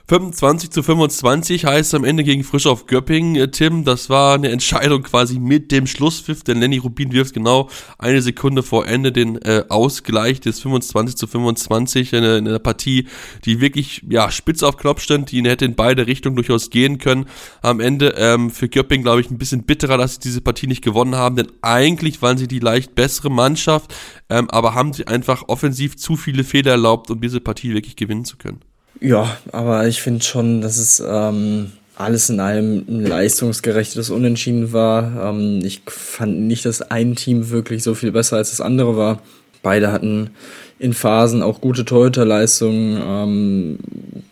[0.08, 3.34] 25 zu 25 heißt am Ende gegen Frisch auf Göppingen.
[3.34, 7.68] Äh, Tim, das war eine Entscheidung quasi mit dem Schlusspfiff, denn Lenny Rubin wirft genau
[7.98, 12.14] eine Sekunde vor Ende den äh, Ausgleich des 25 zu 25.
[12.14, 13.08] Eine, eine Partie,
[13.44, 17.26] die wirklich ja spitz auf Knopf stand, die hätte in beide Richtungen durchaus gehen können.
[17.60, 20.84] Am Ende ähm, für Göppingen, glaube ich, ein bisschen bitterer, dass sie diese Partie nicht
[20.84, 23.92] gewonnen haben, denn eigentlich waren sie die leicht bessere Mannschaft,
[24.30, 28.24] ähm, aber haben sie einfach offensiv zu viele Fehler erlaubt, um diese Partie wirklich gewinnen
[28.24, 28.60] zu können.
[29.00, 35.30] Ja, aber ich finde schon, dass es ähm, alles in allem ein leistungsgerechtes Unentschieden war.
[35.30, 39.22] Ähm, ich fand nicht, dass ein Team wirklich so viel besser als das andere war.
[39.62, 40.30] Beide hatten
[40.78, 43.78] in Phasen auch gute Torhüterleistungen, ähm,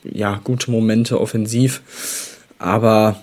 [0.04, 1.82] ja, gute Momente offensiv.
[2.58, 3.16] Aber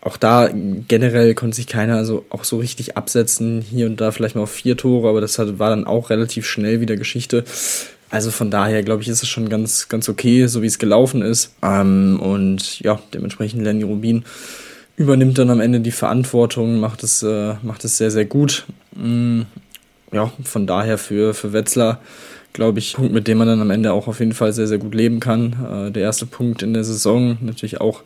[0.00, 0.48] auch da
[0.88, 3.60] generell konnte sich keiner so auch so richtig absetzen.
[3.60, 6.46] Hier und da vielleicht mal auf vier Tore, aber das hat, war dann auch relativ
[6.46, 7.44] schnell wieder Geschichte.
[8.10, 11.22] Also von daher, glaube ich, ist es schon ganz, ganz okay, so wie es gelaufen
[11.22, 11.54] ist.
[11.62, 14.24] Ähm, und ja, dementsprechend Lenny Rubin
[14.96, 18.66] übernimmt dann am Ende die Verantwortung, macht es, äh, macht es sehr, sehr gut.
[19.00, 19.46] Ähm,
[20.12, 22.00] ja, von daher für, für Wetzlar,
[22.52, 24.78] glaube ich, Punkt, mit dem man dann am Ende auch auf jeden Fall sehr, sehr
[24.78, 25.86] gut leben kann.
[25.88, 28.02] Äh, der erste Punkt in der Saison, natürlich auch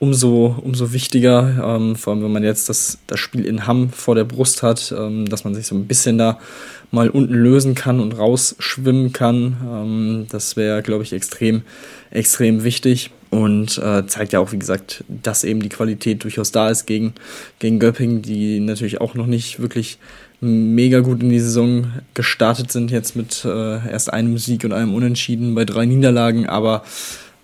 [0.00, 4.14] umso, umso wichtiger, ähm, vor allem wenn man jetzt das, das Spiel in Hamm vor
[4.14, 6.38] der Brust hat, ähm, dass man sich so ein bisschen da
[6.90, 9.56] mal unten lösen kann und rausschwimmen kann.
[9.62, 11.62] Ähm, das wäre, glaube ich, extrem,
[12.10, 16.70] extrem wichtig und äh, zeigt ja auch, wie gesagt, dass eben die Qualität durchaus da
[16.70, 17.12] ist gegen,
[17.58, 19.98] gegen Göpping, die natürlich auch noch nicht wirklich
[20.40, 24.94] mega gut in die Saison gestartet sind, jetzt mit äh, erst einem Sieg und einem
[24.94, 26.84] Unentschieden bei drei Niederlagen, aber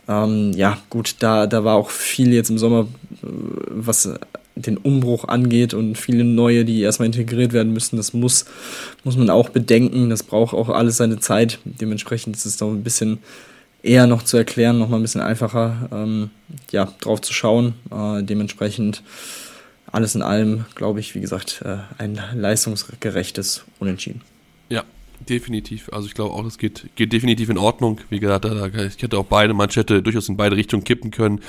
[0.09, 2.83] ähm, ja, gut, da, da war auch viel jetzt im Sommer,
[3.23, 3.27] äh,
[3.69, 4.09] was
[4.57, 7.97] den Umbruch angeht und viele neue, die erstmal integriert werden müssen.
[7.97, 8.47] Das muss,
[9.05, 10.09] muss man auch bedenken.
[10.09, 11.59] Das braucht auch alles seine Zeit.
[11.64, 13.19] Dementsprechend ist es noch ein bisschen
[13.83, 16.31] eher noch zu erklären, noch mal ein bisschen einfacher ähm,
[16.71, 17.75] ja, drauf zu schauen.
[17.90, 19.03] Äh, dementsprechend
[19.92, 24.23] alles in allem, glaube ich, wie gesagt, äh, ein leistungsgerechtes Unentschieden.
[25.28, 25.88] Definitiv.
[25.92, 28.00] Also ich glaube auch, es geht, geht definitiv in Ordnung.
[28.10, 31.40] Wie gesagt, ich hätte auch beide Manschette durchaus in beide Richtungen kippen können.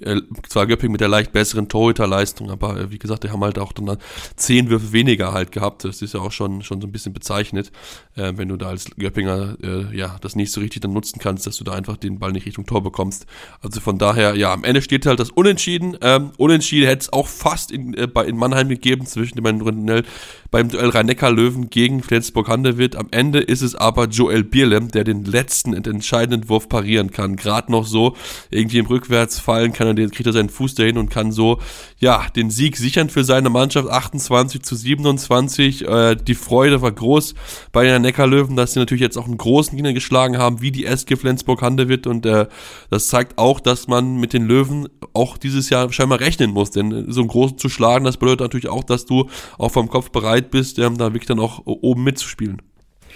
[0.00, 3.58] Äh, zwar Göpping mit der leicht besseren Torhüterleistung, aber äh, wie gesagt, die haben halt
[3.58, 3.98] auch dann
[4.36, 5.84] zehn Würfe weniger halt gehabt.
[5.84, 7.72] Das ist ja auch schon, schon so ein bisschen bezeichnet,
[8.14, 11.46] äh, wenn du da als Göppinger äh, ja das nicht so richtig dann nutzen kannst,
[11.46, 13.26] dass du da einfach den Ball nicht Richtung Tor bekommst.
[13.60, 15.96] Also von daher, ja, am Ende steht halt das Unentschieden.
[16.00, 20.04] Ähm, Unentschieden hätte es auch fast in, äh, bei, in Mannheim gegeben zwischen dem Rundell
[20.50, 22.96] beim Duell Rhein-Neckar-Löwen gegen Flensburg-Handewitt.
[22.96, 27.36] Am Ende ist es aber Joel Bierlem, der den letzten entscheidenden Wurf parieren kann.
[27.36, 28.16] Gerade noch so,
[28.50, 31.58] irgendwie im Rückwärtsfallen kann er, den, kriegt er seinen Fuß dahin und kann so,
[31.98, 33.88] ja, den Sieg sichern für seine Mannschaft.
[33.88, 35.86] 28 zu 27.
[35.86, 37.34] Äh, die Freude war groß
[37.72, 40.84] bei den Neckar-Löwen, dass sie natürlich jetzt auch einen großen Gegner geschlagen haben, wie die
[40.84, 42.06] SG Flensburg-Handewitt.
[42.06, 42.46] Und äh,
[42.90, 46.70] das zeigt auch, dass man mit den Löwen auch dieses Jahr scheinbar rechnen muss.
[46.70, 49.28] Denn so einen großen zu schlagen, das bedeutet natürlich auch, dass du
[49.58, 52.62] auch vom Kopf bereit bist, ähm, da wirklich dann auch oben mitzuspielen.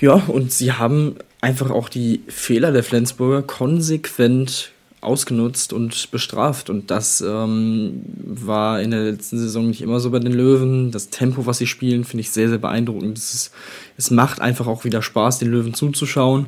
[0.00, 6.68] Ja, und sie haben einfach auch die Fehler der Flensburger konsequent ausgenutzt und bestraft.
[6.68, 10.90] Und das ähm, war in der letzten Saison nicht immer so bei den Löwen.
[10.90, 13.16] Das Tempo, was sie spielen, finde ich sehr, sehr beeindruckend.
[13.16, 13.52] Es, ist,
[13.96, 16.46] es macht einfach auch wieder Spaß, den Löwen zuzuschauen.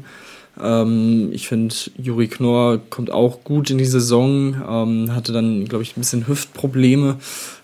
[0.60, 5.82] Ähm, ich finde, Juri Knorr kommt auch gut in die Saison, ähm, hatte dann, glaube
[5.82, 7.16] ich, ein bisschen Hüftprobleme,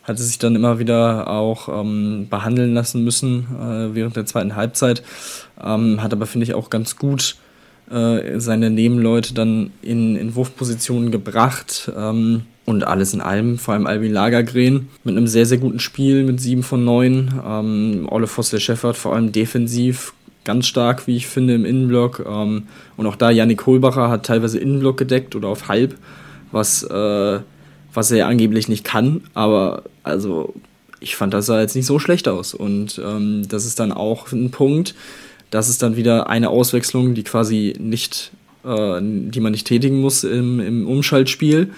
[0.08, 5.02] hatte sich dann immer wieder auch ähm, behandeln lassen müssen äh, während der zweiten Halbzeit,
[5.62, 7.36] ähm, hat aber, finde ich, auch ganz gut
[7.90, 11.90] äh, seine Nebenleute dann in, in Wurfpositionen gebracht.
[11.96, 16.24] Ähm, und alles in allem, vor allem Albin Lagergren mit einem sehr, sehr guten Spiel
[16.24, 17.40] mit 7 von 9.
[17.42, 20.12] Ähm, Olle Fossler-Scheffert vor allem defensiv
[20.44, 22.26] ganz stark, wie ich finde, im Innenblock.
[22.28, 22.64] Ähm,
[22.98, 25.96] und auch da, Yannick Kohlbacher hat teilweise Innenblock gedeckt oder auf halb,
[26.52, 27.40] was, äh,
[27.92, 29.22] was er angeblich nicht kann.
[29.34, 30.54] Aber also,
[31.00, 32.54] ich fand, das sah jetzt nicht so schlecht aus.
[32.54, 34.94] Und ähm, das ist dann auch ein Punkt.
[35.50, 38.32] Das ist dann wieder eine Auswechslung, die quasi nicht,
[38.64, 41.70] äh, die man nicht tätigen muss im, im Umschaltspiel.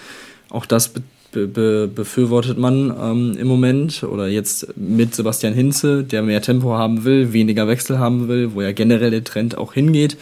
[0.49, 0.93] Auch das
[1.31, 6.73] be be befürwortet man ähm, im Moment oder jetzt mit Sebastian Hinze, der mehr Tempo
[6.73, 10.17] haben will, weniger Wechsel haben will, wo ja generell der Trend auch hingeht.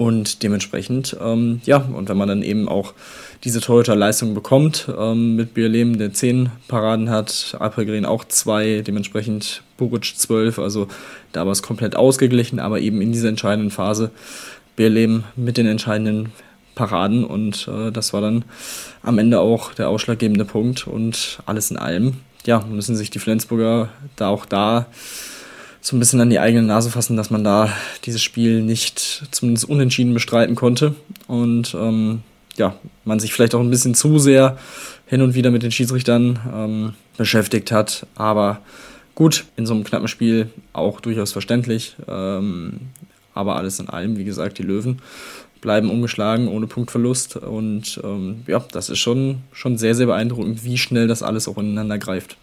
[0.00, 2.94] Und dementsprechend, ähm, ja, und wenn man dann eben auch
[3.44, 10.16] diese Torhüter-Leistung bekommt, ähm, mit Bierlehm, der 10 Paraden hat, Alpregren auch 2, dementsprechend Buric
[10.16, 10.88] 12, also
[11.32, 14.10] da war es komplett ausgeglichen, aber eben in dieser entscheidenden Phase
[14.74, 16.32] Bierlehm mit den entscheidenden
[16.74, 18.46] Paraden und äh, das war dann
[19.02, 22.14] am Ende auch der ausschlaggebende Punkt und alles in allem,
[22.46, 24.86] ja, müssen sich die Flensburger da auch da
[25.80, 27.72] so ein bisschen an die eigene Nase fassen, dass man da
[28.04, 30.94] dieses Spiel nicht zumindest unentschieden bestreiten konnte
[31.26, 32.22] und ähm,
[32.56, 34.58] ja, man sich vielleicht auch ein bisschen zu sehr
[35.06, 38.60] hin und wieder mit den Schiedsrichtern ähm, beschäftigt hat, aber
[39.14, 42.80] gut, in so einem knappen Spiel auch durchaus verständlich, ähm,
[43.34, 45.00] aber alles in allem, wie gesagt, die Löwen
[45.60, 47.36] bleiben ungeschlagen ohne Punktverlust.
[47.36, 51.58] Und ähm, ja, das ist schon, schon sehr, sehr beeindruckend, wie schnell das alles auch
[51.58, 52.36] ineinander greift.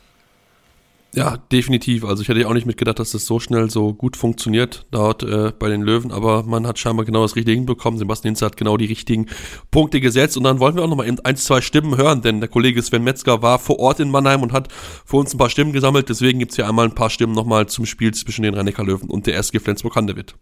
[1.13, 2.05] Ja, definitiv.
[2.05, 5.23] Also ich hätte ja auch nicht mitgedacht, dass das so schnell so gut funktioniert dort
[5.23, 7.97] äh, bei den Löwen, aber man hat scheinbar genau das Richtige hinbekommen.
[7.97, 9.27] Sebastian Hinze hat genau die richtigen
[9.71, 12.81] Punkte gesetzt und dann wollen wir auch nochmal ein, zwei Stimmen hören, denn der Kollege
[12.83, 16.09] Sven Metzger war vor Ort in Mannheim und hat für uns ein paar Stimmen gesammelt.
[16.09, 19.09] Deswegen gibt es hier einmal ein paar Stimmen nochmal zum Spiel zwischen den rhein löwen
[19.09, 20.35] und der SG Flensburg-Handewitt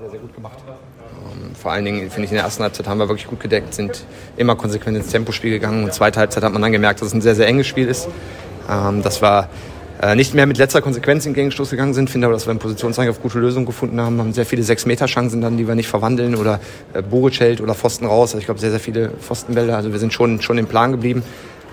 [0.00, 0.58] sehr, sehr gut gemacht.
[1.60, 4.04] Vor allen Dingen, finde ich, in der ersten Halbzeit haben wir wirklich gut gedeckt, sind
[4.38, 5.84] immer konsequent ins Tempospiel gegangen.
[5.84, 8.08] Und zweite Halbzeit hat man dann gemerkt, dass es ein sehr, sehr enges Spiel ist.
[8.70, 9.48] Ähm, dass wir
[10.00, 12.58] äh, nicht mehr mit letzter Konsequenz in Gegenstoß gegangen sind, finde aber, dass wir im
[12.58, 14.18] Positionsangriff gute Lösungen gefunden haben.
[14.18, 16.60] Haben sehr viele Sechs-Meter-Chancen dann, die wir nicht verwandeln oder
[16.94, 18.30] äh, Boric hält oder Pfosten raus.
[18.30, 19.76] Also ich glaube, sehr, sehr viele Pfostenbälle.
[19.76, 21.22] Also wir sind schon, schon im Plan geblieben.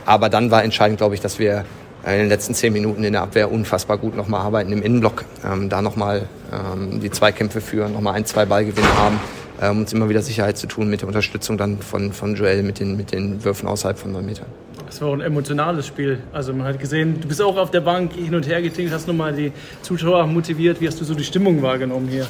[0.05, 1.63] Aber dann war entscheidend, glaube ich, dass wir
[2.03, 5.69] in den letzten zehn Minuten in der Abwehr unfassbar gut nochmal arbeiten im Innenblock, ähm,
[5.69, 6.23] da nochmal
[6.53, 9.19] ähm, die Zweikämpfe führen, nochmal ein, zwei Ballgewinne haben,
[9.61, 12.79] ähm, uns immer wieder Sicherheit zu tun mit der Unterstützung dann von, von Joel mit
[12.79, 14.47] den, mit den Würfen außerhalb von neun Metern.
[14.89, 16.19] Es war auch ein emotionales Spiel.
[16.31, 19.07] Also man hat gesehen, du bist auch auf der Bank hin und her getingelt, hast
[19.07, 20.79] nochmal die Zuschauer motiviert.
[20.79, 22.27] Wie hast du so die Stimmung wahrgenommen hier?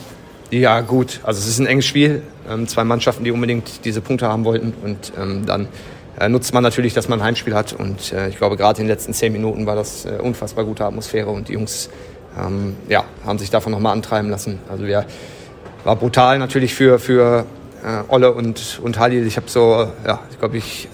[0.49, 1.19] Ja, gut.
[1.23, 2.21] Also es ist ein enges Spiel.
[2.49, 4.73] Ähm, zwei Mannschaften, die unbedingt diese Punkte haben wollten.
[4.83, 5.67] Und ähm, dann
[6.19, 7.73] äh, nutzt man natürlich, dass man ein Heimspiel hat.
[7.73, 10.85] Und äh, ich glaube, gerade in den letzten zehn Minuten war das äh, unfassbar gute
[10.85, 11.89] Atmosphäre und die Jungs
[12.39, 14.59] ähm, ja, haben sich davon nochmal antreiben lassen.
[14.69, 15.05] Also ja,
[15.87, 17.45] war brutal natürlich für, für
[17.81, 19.25] äh, Olle und, und Halil.
[19.25, 20.89] Ich habe so, ja, ich glaube, ich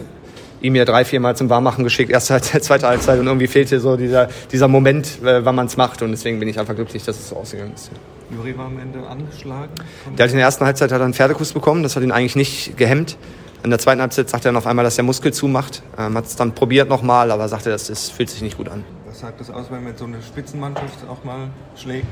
[0.62, 3.80] ihm ja drei, vier Mal zum Warmmachen geschickt, erste Halbzeit, zweite Halbzeit und irgendwie fehlte
[3.80, 7.04] so dieser, dieser Moment, äh, wann man es macht und deswegen bin ich einfach glücklich,
[7.04, 7.90] dass es so ausgegangen ist.
[8.30, 9.72] Juri war am Ende angeschlagen?
[10.16, 12.78] Der hat in der ersten Halbzeit hat einen Pferdekuss bekommen, das hat ihn eigentlich nicht
[12.78, 13.18] gehemmt.
[13.64, 15.82] In der zweiten Halbzeit sagt er dann auf einmal, dass der Muskel zumacht.
[15.98, 18.84] Ähm, hat es dann probiert nochmal, aber sagte, das, das fühlt sich nicht gut an.
[19.08, 22.06] Was sagt das aus, wenn man so eine Spitzenmannschaft auch mal schlägt?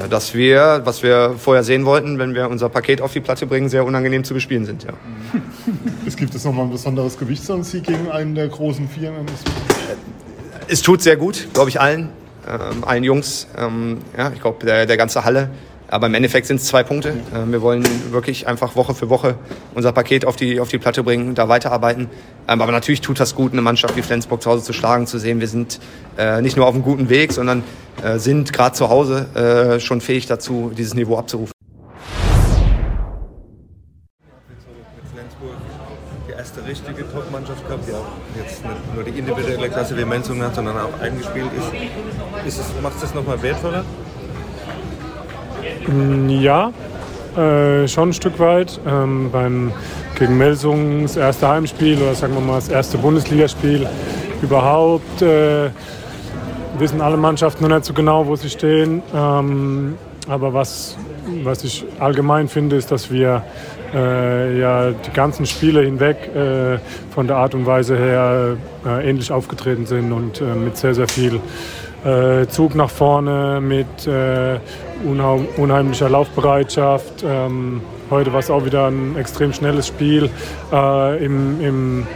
[0.00, 3.46] Äh, dass wir, was wir vorher sehen wollten, wenn wir unser Paket auf die Platte
[3.46, 4.84] bringen, sehr unangenehm zu bespielen sind.
[4.84, 4.92] Ja.
[6.06, 9.12] Es gibt jetzt nochmal ein besonderes Gewicht, so ein Sieg gegen einen der großen Vier.
[10.68, 12.08] Es tut sehr gut, glaube ich, allen,
[12.48, 13.46] ähm, allen Jungs.
[13.56, 15.50] Ähm, ja, ich glaube, der, der ganze Halle.
[15.92, 17.10] Aber im Endeffekt sind es zwei Punkte.
[17.10, 19.34] Äh, wir wollen wirklich einfach Woche für Woche
[19.74, 22.08] unser Paket auf die, auf die Platte bringen, da weiterarbeiten.
[22.48, 25.18] Ähm, aber natürlich tut das gut, eine Mannschaft wie Flensburg zu Hause zu schlagen, zu
[25.18, 25.80] sehen, wir sind
[26.16, 27.62] äh, nicht nur auf einem guten Weg, sondern
[28.02, 31.52] äh, sind gerade zu Hause schon fähig dazu, dieses Niveau abzurufen.
[36.36, 40.54] erste richtige Top-Mannschaft gehabt, die auch jetzt nicht nur die individuelle Klasse wie Menzung hat,
[40.54, 42.46] sondern auch eingespielt ist.
[42.46, 43.84] ist es, macht es das nochmal wertvoller?
[46.28, 46.72] Ja,
[47.36, 48.80] äh, schon ein Stück weit.
[48.86, 49.72] Ähm, beim,
[50.18, 53.88] gegen Melsung das erste Heimspiel oder sagen wir mal das erste Bundesligaspiel
[54.42, 55.22] überhaupt.
[55.22, 55.70] Äh,
[56.78, 59.02] wissen alle Mannschaften noch nicht so genau, wo sie stehen.
[59.14, 59.96] Ähm,
[60.28, 60.96] aber was,
[61.42, 63.42] was ich allgemein finde, ist, dass wir
[63.94, 66.78] äh, ja die ganzen Spiele hinweg äh,
[67.14, 71.08] von der Art und Weise her äh, ähnlich aufgetreten sind und äh, mit sehr, sehr
[71.08, 71.40] viel
[72.04, 74.58] äh, Zug nach vorne, mit äh,
[75.56, 77.24] unheimlicher Laufbereitschaft.
[77.24, 80.30] Ähm, heute war es auch wieder ein extrem schnelles Spiel
[80.70, 82.06] im, im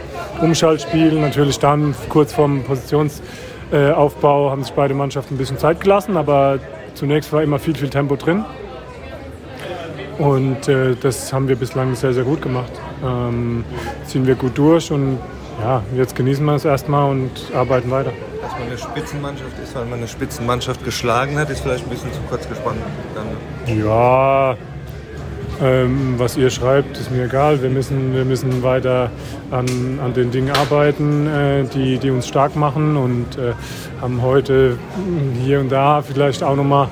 [0.41, 1.19] Umschaltspiel.
[1.19, 6.59] Natürlich dann kurz vorm Positionsaufbau haben sich beide Mannschaften ein bisschen Zeit gelassen, aber
[6.93, 8.45] zunächst war immer viel, viel Tempo drin.
[10.17, 12.71] Und äh, das haben wir bislang sehr, sehr gut gemacht.
[13.05, 13.63] Ähm,
[14.05, 15.19] ziehen wir gut durch und
[15.61, 18.11] ja, jetzt genießen wir es erstmal und arbeiten weiter.
[18.41, 22.13] Dass man eine Spitzenmannschaft ist, weil man eine Spitzenmannschaft geschlagen hat, ist vielleicht ein bisschen
[22.13, 22.77] zu kurz gespannt.
[23.15, 23.77] Dann.
[23.77, 24.55] Ja,
[25.61, 27.61] ähm, was ihr schreibt, ist mir egal.
[27.61, 29.09] Wir müssen, wir müssen weiter
[29.49, 33.53] an, an den Dingen arbeiten, äh, die, die uns stark machen und äh,
[33.99, 34.77] haben heute
[35.43, 36.89] hier und da vielleicht auch nochmal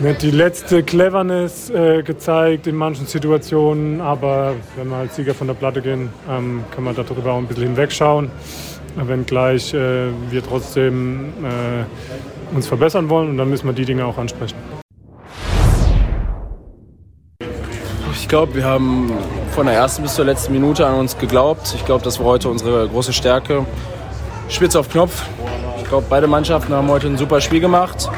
[0.00, 5.46] nicht die letzte Cleverness äh, gezeigt in manchen Situationen, aber wenn wir als Sieger von
[5.46, 8.30] der Platte gehen, ähm, kann man darüber auch ein bisschen hinwegschauen.
[8.96, 14.18] Wenngleich äh, wir trotzdem äh, uns verbessern wollen und dann müssen wir die Dinge auch
[14.18, 14.56] ansprechen.
[18.12, 19.12] Ich glaube, wir haben
[19.52, 21.72] von der ersten bis zur letzten Minute an uns geglaubt.
[21.76, 23.64] Ich glaube, das war heute unsere große Stärke.
[24.48, 25.24] Spitze auf Knopf.
[25.78, 28.08] Ich glaube, beide Mannschaften haben heute ein super Spiel gemacht.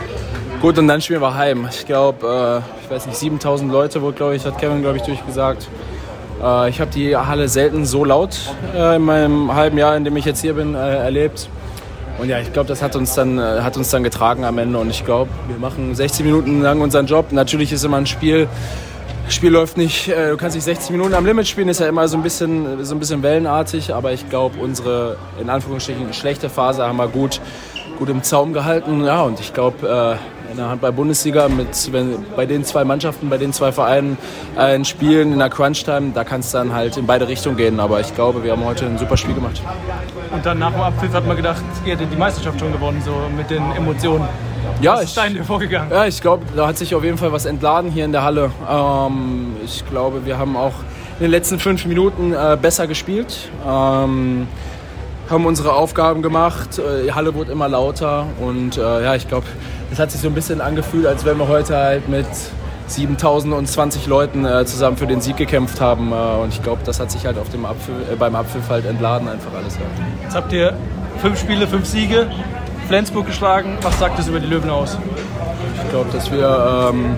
[0.60, 1.68] Gut, und dann spielen wir heim.
[1.70, 5.02] Ich glaube, äh, ich weiß nicht, 7000 Leute, wurde, glaube ich, hat Kevin, glaube ich,
[5.02, 5.68] durchgesagt.
[6.42, 8.38] Äh, ich habe die Halle selten so laut
[8.74, 11.50] äh, in meinem halben Jahr, in dem ich jetzt hier bin, äh, erlebt.
[12.18, 14.78] Und ja, ich glaube, das hat uns, dann, äh, hat uns dann getragen am Ende.
[14.78, 17.32] Und ich glaube, wir machen 60 Minuten lang unseren Job.
[17.32, 18.48] Natürlich ist immer ein Spiel,
[19.28, 22.08] Spiel läuft nicht, äh, du kannst nicht 60 Minuten am Limit spielen, ist ja immer
[22.08, 26.86] so ein bisschen, so ein bisschen wellenartig, aber ich glaube, unsere in Anführungsstrichen schlechte Phase
[26.86, 27.40] haben wir gut,
[27.98, 29.04] gut im Zaum gehalten.
[29.04, 30.18] Ja, und ich glaube,
[30.50, 34.16] in der Handball-Bundesliga mit wenn, bei den zwei Mannschaften, bei den zwei Vereinen
[34.56, 37.80] ein Spielen in der Crunch-Time, da kann es dann halt in beide Richtungen gehen.
[37.80, 39.62] Aber ich glaube, wir haben heute ein super Spiel gemacht.
[40.32, 43.12] Und dann nach dem Abpfiff hat man gedacht, ihr hättet die Meisterschaft schon gewonnen, so
[43.36, 44.28] mit den Emotionen.
[44.80, 45.14] Ja, ich?
[45.14, 48.50] Ja, ich glaube, da hat sich auf jeden Fall was entladen hier in der Halle.
[48.70, 50.74] Ähm, ich glaube, wir haben auch
[51.18, 53.50] in den letzten fünf Minuten äh, besser gespielt.
[53.66, 54.46] Ähm,
[55.30, 59.46] haben unsere Aufgaben gemacht, äh, die Halle wurde immer lauter und äh, ja, ich glaube,
[59.90, 62.26] es hat sich so ein bisschen angefühlt, als wenn wir heute halt mit
[62.88, 66.12] 7020 Leuten äh, zusammen für den Sieg gekämpft haben.
[66.12, 68.86] Äh, und ich glaube, das hat sich halt auf dem Apfel, äh, beim Apfelfall halt
[68.86, 69.74] entladen, einfach alles.
[69.76, 69.82] Ja.
[70.22, 70.76] Jetzt habt ihr
[71.20, 72.28] fünf Spiele, fünf Siege,
[72.86, 73.78] Flensburg geschlagen.
[73.82, 74.98] Was sagt das über die Löwen aus?
[75.82, 77.16] Ich glaube, dass wir ähm,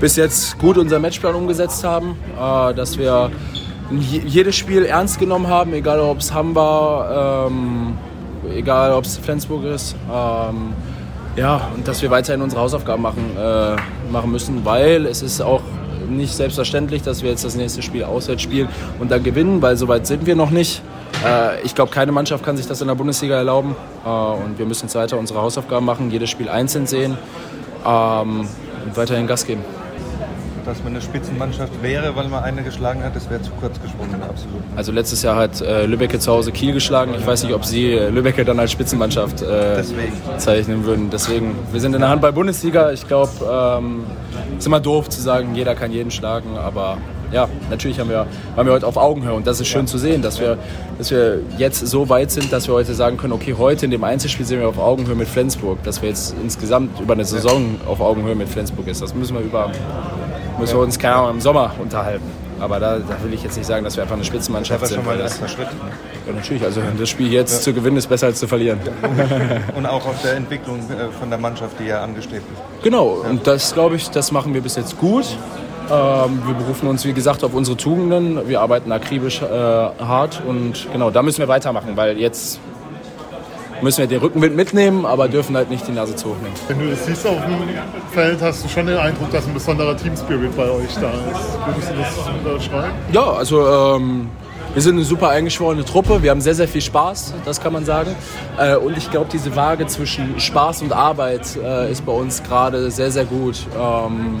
[0.00, 3.30] bis jetzt gut unseren Matchplan umgesetzt haben, äh, dass wir
[3.90, 7.96] jedes Spiel ernst genommen haben, egal ob es war, ähm,
[8.54, 9.94] egal ob es Flensburg ist.
[10.12, 10.72] Ähm,
[11.36, 13.76] ja, und dass wir weiterhin unsere Hausaufgaben machen, äh,
[14.10, 15.62] machen müssen, weil es ist auch
[16.08, 18.68] nicht selbstverständlich, dass wir jetzt das nächste Spiel auswärts spielen
[18.98, 20.82] und dann gewinnen, weil so weit sind wir noch nicht.
[21.24, 24.66] Äh, ich glaube, keine Mannschaft kann sich das in der Bundesliga erlauben äh, und wir
[24.66, 27.18] müssen jetzt weiter unsere Hausaufgaben machen, jedes Spiel einzeln sehen
[27.84, 28.48] ähm,
[28.84, 29.64] und weiterhin Gas geben
[30.66, 34.20] dass man eine Spitzenmannschaft wäre, weil man eine geschlagen hat, das wäre zu kurz gesprungen,
[34.22, 34.62] absolut.
[34.74, 37.14] Also letztes Jahr hat äh, Lübbecke zu Hause Kiel geschlagen.
[37.16, 39.82] Ich weiß nicht, ob Sie äh, Lübbecke dann als Spitzenmannschaft äh,
[40.38, 41.08] zeichnen würden.
[41.10, 42.90] Deswegen, wir sind in der Handball-Bundesliga.
[42.90, 44.04] Ich glaube, ähm,
[44.52, 46.98] es ist immer doof zu sagen, jeder kann jeden schlagen, aber
[47.32, 50.22] ja, natürlich haben wir, waren wir heute auf Augenhöhe und das ist schön zu sehen,
[50.22, 50.58] dass wir,
[50.98, 54.04] dass wir jetzt so weit sind, dass wir heute sagen können, okay, heute in dem
[54.04, 58.00] Einzelspiel sind wir auf Augenhöhe mit Flensburg, dass wir jetzt insgesamt über eine Saison auf
[58.00, 59.02] Augenhöhe mit Flensburg ist.
[59.02, 59.72] Das müssen wir über
[60.58, 62.24] müssen wir uns keine Ahnung, im Sommer unterhalten.
[62.58, 64.96] Aber da, da, will ich jetzt nicht sagen, dass wir einfach eine Spitzenmannschaft das sind.
[64.96, 65.68] schon mal ein erster Schritt.
[66.26, 66.64] Ja, natürlich.
[66.64, 67.60] Also das Spiel jetzt ja.
[67.60, 68.80] zu gewinnen ist besser als zu verlieren.
[69.76, 72.82] Und auch auf der Entwicklung äh, von der Mannschaft, die ja angestrebt ist.
[72.82, 73.20] Genau.
[73.22, 73.28] Ja.
[73.28, 75.26] Und das, glaube ich, das machen wir bis jetzt gut.
[75.90, 78.48] Ähm, wir berufen uns, wie gesagt, auf unsere Tugenden.
[78.48, 82.58] Wir arbeiten akribisch äh, hart und genau, da müssen wir weitermachen, weil jetzt
[83.82, 86.54] müssen wir den Rückenwind mitnehmen, aber dürfen halt nicht die Nase zu hoch nehmen.
[86.68, 87.56] Wenn du das siehst auf dem
[88.12, 91.58] Feld, hast du schon den Eindruck, dass ein besonderer Teamspirit bei euch da ist.
[91.66, 92.92] Würdest du das unterschreiben?
[93.12, 93.66] Ja, also
[93.96, 94.28] ähm,
[94.76, 96.22] wir sind eine super eingeschworene Truppe.
[96.22, 98.14] Wir haben sehr, sehr viel Spaß, das kann man sagen.
[98.58, 102.90] Äh, und ich glaube, diese Waage zwischen Spaß und Arbeit äh, ist bei uns gerade
[102.90, 103.66] sehr, sehr gut.
[103.74, 104.40] Ähm,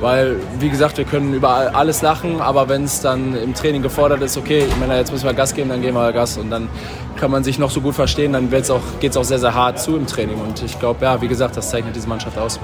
[0.00, 4.22] weil, wie gesagt, wir können über alles lachen, aber wenn es dann im Training gefordert
[4.22, 6.68] ist, okay, ich meine, jetzt müssen wir Gas geben, dann geben wir Gas und dann
[7.16, 8.82] kann man sich noch so gut verstehen, dann geht es auch,
[9.16, 10.40] auch sehr, sehr hart zu im Training.
[10.40, 12.58] Und ich glaube, ja, wie gesagt, das zeichnet diese Mannschaft aus.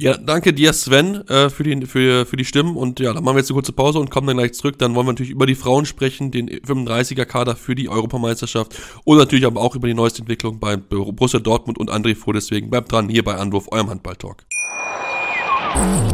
[0.00, 2.76] Ja, danke dir, Sven, äh, für, die, für, für die Stimmen.
[2.76, 4.78] Und ja, dann machen wir jetzt eine kurze Pause und kommen dann gleich zurück.
[4.78, 9.44] Dann wollen wir natürlich über die Frauen sprechen, den 35er-Kader für die Europameisterschaft und natürlich
[9.44, 12.32] aber auch über die neueste Entwicklung bei Borussia Dortmund und André Voh.
[12.32, 14.44] Deswegen bleibt dran hier bei Anwurf, eurem Handball-Talk.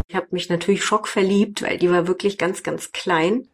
[0.08, 3.48] Ich habe mich natürlich schockverliebt, weil die war wirklich ganz, ganz klein.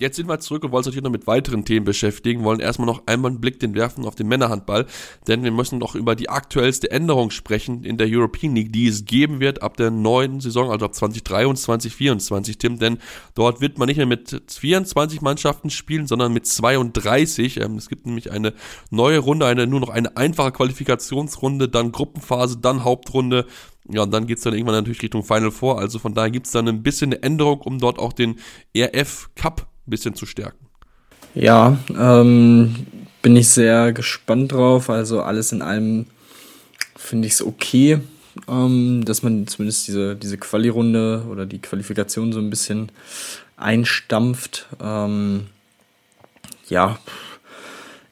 [0.00, 2.86] Jetzt sind wir zurück und wollen uns natürlich noch mit weiteren Themen beschäftigen, wollen erstmal
[2.86, 4.86] noch einmal einen Blick den werfen auf den Männerhandball,
[5.26, 9.06] denn wir müssen noch über die aktuellste Änderung sprechen in der European League, die es
[9.06, 12.98] geben wird ab der neuen Saison, also ab 2023, 2024, Tim, denn
[13.34, 17.60] dort wird man nicht mehr mit 24 Mannschaften spielen, sondern mit 32.
[17.60, 18.54] Ähm, es gibt nämlich eine
[18.90, 23.46] neue Runde, eine nur noch eine einfache Qualifikationsrunde, dann Gruppenphase, dann Hauptrunde,
[23.90, 25.78] ja, und dann geht's dann irgendwann natürlich Richtung Final Four.
[25.78, 28.36] Also von daher gibt's dann ein bisschen eine Änderung, um dort auch den
[28.76, 30.66] RF Cup ein bisschen zu stärken.
[31.34, 32.86] Ja, ähm,
[33.22, 34.90] bin ich sehr gespannt drauf.
[34.90, 36.06] Also alles in allem
[36.96, 38.00] finde ich es okay,
[38.48, 42.90] ähm, dass man zumindest diese, diese Quali-Runde oder die Qualifikation so ein bisschen
[43.56, 44.66] einstampft.
[44.80, 45.46] Ähm,
[46.68, 46.98] ja,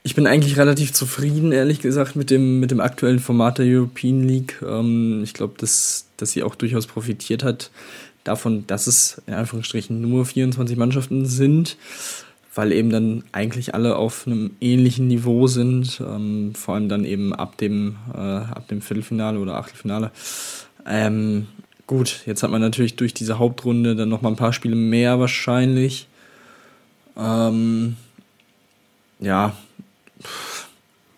[0.02, 4.22] ich bin eigentlich relativ zufrieden, ehrlich gesagt, mit dem, mit dem aktuellen Format der European
[4.22, 4.62] League.
[4.66, 7.70] Ähm, ich glaube, dass, dass sie auch durchaus profitiert hat
[8.28, 11.76] davon, dass es in Anführungsstrichen nur 24 Mannschaften sind,
[12.54, 17.34] weil eben dann eigentlich alle auf einem ähnlichen Niveau sind, ähm, vor allem dann eben
[17.34, 20.10] ab dem, äh, ab dem Viertelfinale oder Achtelfinale.
[20.86, 21.46] Ähm,
[21.86, 26.08] gut, jetzt hat man natürlich durch diese Hauptrunde dann nochmal ein paar Spiele mehr wahrscheinlich.
[27.16, 27.96] Ähm,
[29.20, 29.54] ja,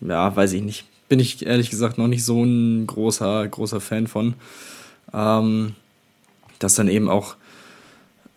[0.01, 0.85] ja, weiß ich nicht.
[1.07, 4.35] Bin ich ehrlich gesagt noch nicht so ein großer, großer Fan von.
[5.13, 5.75] Ähm,
[6.59, 7.35] dass dann eben auch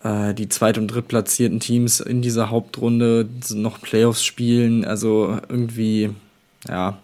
[0.03, 4.85] äh, die zweit- und drittplatzierten Teams in dieser Hauptrunde noch Playoffs spielen.
[4.85, 6.11] Also irgendwie,
[6.67, 6.97] ja,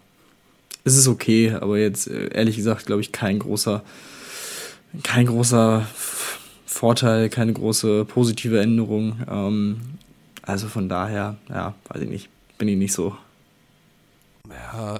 [0.84, 3.82] ist es okay, aber jetzt äh, ehrlich gesagt, glaube ich, kein großer,
[5.02, 5.86] kein großer
[6.66, 9.16] Vorteil, keine große positive Änderung.
[9.30, 9.80] Ähm,
[10.42, 13.16] also von daher, ja, weiß ich nicht, bin ich nicht so
[14.50, 14.98] ja,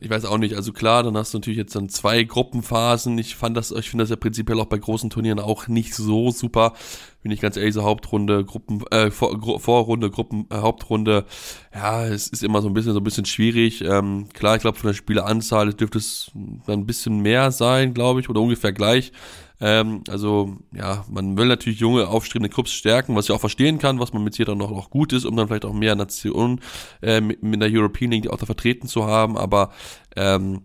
[0.00, 0.54] ich weiß auch nicht.
[0.54, 3.18] Also klar, dann hast du natürlich jetzt dann zwei Gruppenphasen.
[3.18, 6.30] Ich fand das, ich finde das ja prinzipiell auch bei großen Turnieren auch nicht so
[6.30, 6.72] super.
[7.22, 11.24] Bin ich ganz ehrlich, so Hauptrunde, Gruppen, äh, Vor, Vorrunde, Gruppen, äh, Hauptrunde.
[11.74, 13.82] Ja, es ist immer so ein bisschen, so ein bisschen schwierig.
[13.82, 16.30] Ähm, klar, ich glaube von der Spieleranzahl dürfte es
[16.66, 19.12] dann ein bisschen mehr sein, glaube ich, oder ungefähr gleich.
[19.60, 24.00] Ähm, also, ja, man will natürlich junge, aufstrebende Clubs stärken, was ich auch verstehen kann,
[24.00, 26.60] was man mit hier dann noch, noch gut ist, um dann vielleicht auch mehr Nationen
[27.02, 29.38] äh, mit, mit der European League auch da vertreten zu haben.
[29.38, 29.70] Aber
[30.14, 30.62] ähm,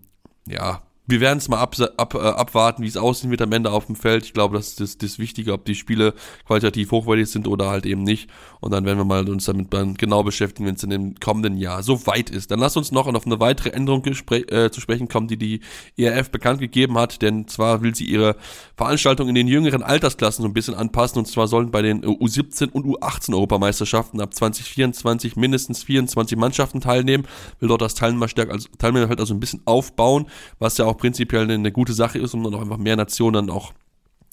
[0.48, 0.82] ja,
[1.12, 3.86] wir werden es mal ab, ab, äh, abwarten, wie es aussehen wird am Ende auf
[3.86, 4.26] dem Feld.
[4.26, 6.14] Ich glaube, das ist das, das Wichtige, ob die Spiele
[6.48, 8.30] qualitativ hochwertig sind oder halt eben nicht.
[8.62, 11.84] Und dann werden wir mal uns damit genau beschäftigen, wenn es in dem kommenden Jahr
[11.84, 12.50] so weit ist.
[12.50, 15.60] Dann lass uns noch auf eine weitere Änderung äh, zu sprechen kommen, die die
[15.98, 17.22] ERF bekannt gegeben hat.
[17.22, 18.38] Denn zwar will sie ihre
[18.78, 21.20] Veranstaltung in den jüngeren Altersklassen so ein bisschen anpassen.
[21.20, 27.28] Und zwar sollen bei den U17 und U18 Europameisterschaften ab 2024 mindestens 24 Mannschaften teilnehmen.
[27.60, 30.28] Will dort das also Teilnehmerfeld also ein bisschen aufbauen,
[30.60, 33.34] was ja auch prinzipiell eine, eine gute Sache ist, um dann auch einfach mehr Nationen
[33.34, 33.74] dann auch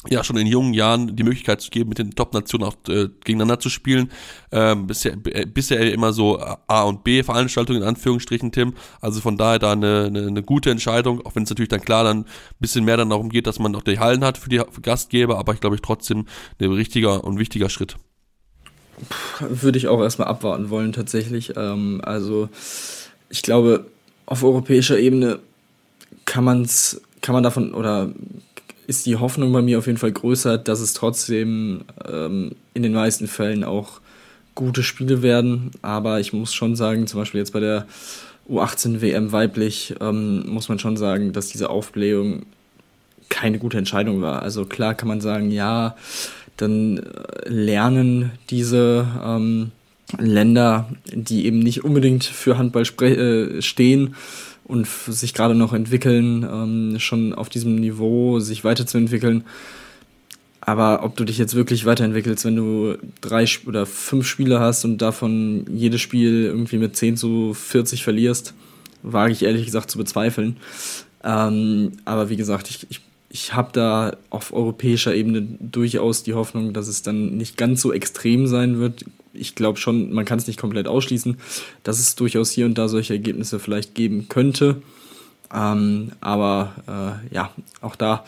[0.08, 3.58] ja schon in jungen Jahren die Möglichkeit zu geben, mit den Top-Nationen auch äh, gegeneinander
[3.58, 4.12] zu spielen.
[4.52, 8.74] Ähm, bisher, äh, bisher immer so A und B Veranstaltungen in Anführungsstrichen, Tim.
[9.00, 12.04] Also von daher da eine, eine, eine gute Entscheidung, auch wenn es natürlich dann klar
[12.04, 12.26] dann ein
[12.60, 15.54] bisschen mehr dann darum geht, dass man auch die Hallen hat für die Gastgeber, aber
[15.54, 16.26] ich glaube ich trotzdem
[16.60, 17.96] ein richtiger und wichtiger Schritt.
[19.40, 21.54] Würde ich auch erstmal abwarten wollen tatsächlich.
[21.56, 22.48] Ähm, also
[23.30, 23.86] ich glaube,
[24.26, 25.40] auf europäischer Ebene
[26.28, 28.10] kann man's, kann man davon oder
[28.86, 32.92] ist die Hoffnung bei mir auf jeden Fall größer, dass es trotzdem ähm, in den
[32.92, 34.00] meisten Fällen auch
[34.54, 35.70] gute Spiele werden.
[35.82, 37.86] Aber ich muss schon sagen, zum Beispiel jetzt bei der
[38.48, 42.44] U18 WM weiblich, ähm, muss man schon sagen, dass diese Aufblähung
[43.28, 44.42] keine gute Entscheidung war.
[44.42, 45.96] Also klar kann man sagen, ja,
[46.56, 49.70] dann äh, lernen diese ähm,
[50.18, 54.14] Länder, die eben nicht unbedingt für Handball äh, stehen
[54.68, 59.44] und sich gerade noch entwickeln, ähm, schon auf diesem Niveau sich weiterzuentwickeln.
[60.60, 64.98] Aber ob du dich jetzt wirklich weiterentwickelst, wenn du drei oder fünf Spiele hast und
[64.98, 68.52] davon jedes Spiel irgendwie mit 10 zu 40 verlierst,
[69.02, 70.58] wage ich ehrlich gesagt zu bezweifeln.
[71.24, 73.00] Ähm, aber wie gesagt, ich, ich
[73.30, 77.92] ich habe da auf europäischer Ebene durchaus die Hoffnung, dass es dann nicht ganz so
[77.92, 79.04] extrem sein wird.
[79.34, 81.36] Ich glaube schon, man kann es nicht komplett ausschließen,
[81.82, 84.82] dass es durchaus hier und da solche Ergebnisse vielleicht geben könnte.
[85.54, 87.50] Ähm, aber äh, ja,
[87.80, 88.24] auch da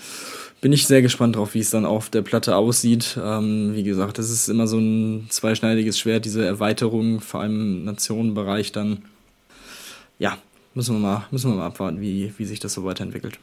[0.60, 3.18] bin ich sehr gespannt drauf, wie es dann auf der Platte aussieht.
[3.22, 7.84] Ähm, wie gesagt, das ist immer so ein zweischneidiges Schwert, diese Erweiterung, vor allem im
[7.84, 9.02] Nationenbereich dann.
[10.18, 10.36] Ja,
[10.74, 13.38] müssen wir mal, müssen wir mal abwarten, wie, wie sich das so weiterentwickelt.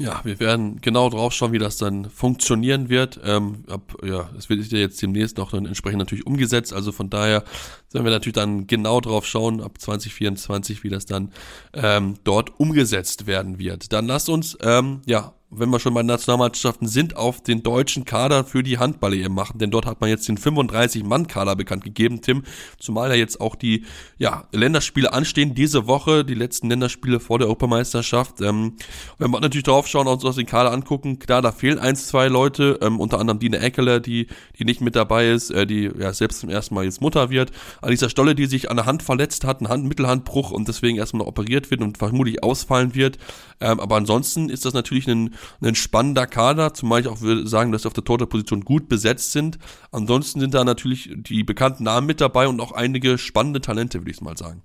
[0.00, 3.20] Ja, wir werden genau drauf schauen, wie das dann funktionieren wird.
[3.22, 6.72] Ähm, ab, ja, es wird ja jetzt demnächst noch dann entsprechend natürlich umgesetzt.
[6.72, 7.44] Also von daher
[7.92, 11.30] werden wir natürlich dann genau drauf schauen, ab 2024, wie das dann
[11.74, 13.92] ähm, dort umgesetzt werden wird.
[13.92, 18.44] Dann lasst uns ähm, ja wenn wir schon bei Nationalmannschaften sind, auf den deutschen Kader
[18.44, 22.42] für die Handball-EM machen, denn dort hat man jetzt den 35-Mann-Kader bekannt gegeben, Tim,
[22.78, 23.84] zumal ja jetzt auch die
[24.18, 28.40] ja, Länderspiele anstehen diese Woche, die letzten Länderspiele vor der Europameisterschaft.
[28.40, 28.76] Ähm,
[29.18, 32.28] wenn wir natürlich drauf schauen und uns den Kader angucken, klar, da fehlen eins, zwei
[32.28, 34.26] Leute, ähm, unter anderem Dine Eckeler, die,
[34.58, 37.52] die nicht mit dabei ist, äh, die ja selbst zum ersten Mal jetzt Mutter wird.
[37.80, 41.26] Alisa Stolle, die sich an der Hand verletzt hat, einen Hand Mittelhandbruch und deswegen erstmal
[41.26, 43.18] operiert wird und vermutlich ausfallen wird.
[43.60, 47.72] Ähm, aber ansonsten ist das natürlich ein, ein spannender Kader, zumal ich auch würde sagen,
[47.72, 49.58] dass sie auf der Torhüterposition gut besetzt sind.
[49.92, 54.10] Ansonsten sind da natürlich die bekannten Namen mit dabei und auch einige spannende Talente, würde
[54.10, 54.62] ich mal sagen.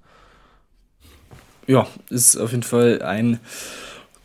[1.68, 3.40] Ja, ist auf jeden Fall ein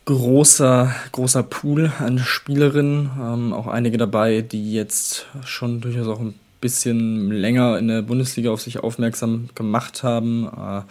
[0.05, 3.11] großer, großer Pool an Spielerinnen.
[3.21, 8.49] Ähm, auch einige dabei, die jetzt schon durchaus auch ein bisschen länger in der Bundesliga
[8.49, 10.47] auf sich aufmerksam gemacht haben.
[10.47, 10.81] Äh,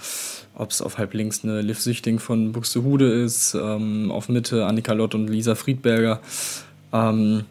[0.57, 4.93] ob es auf halb links eine Liv Süchting von Buxtehude ist, ähm, auf Mitte Annika
[4.93, 6.21] Lott und Lisa Friedberger.
[6.93, 7.45] Ähm,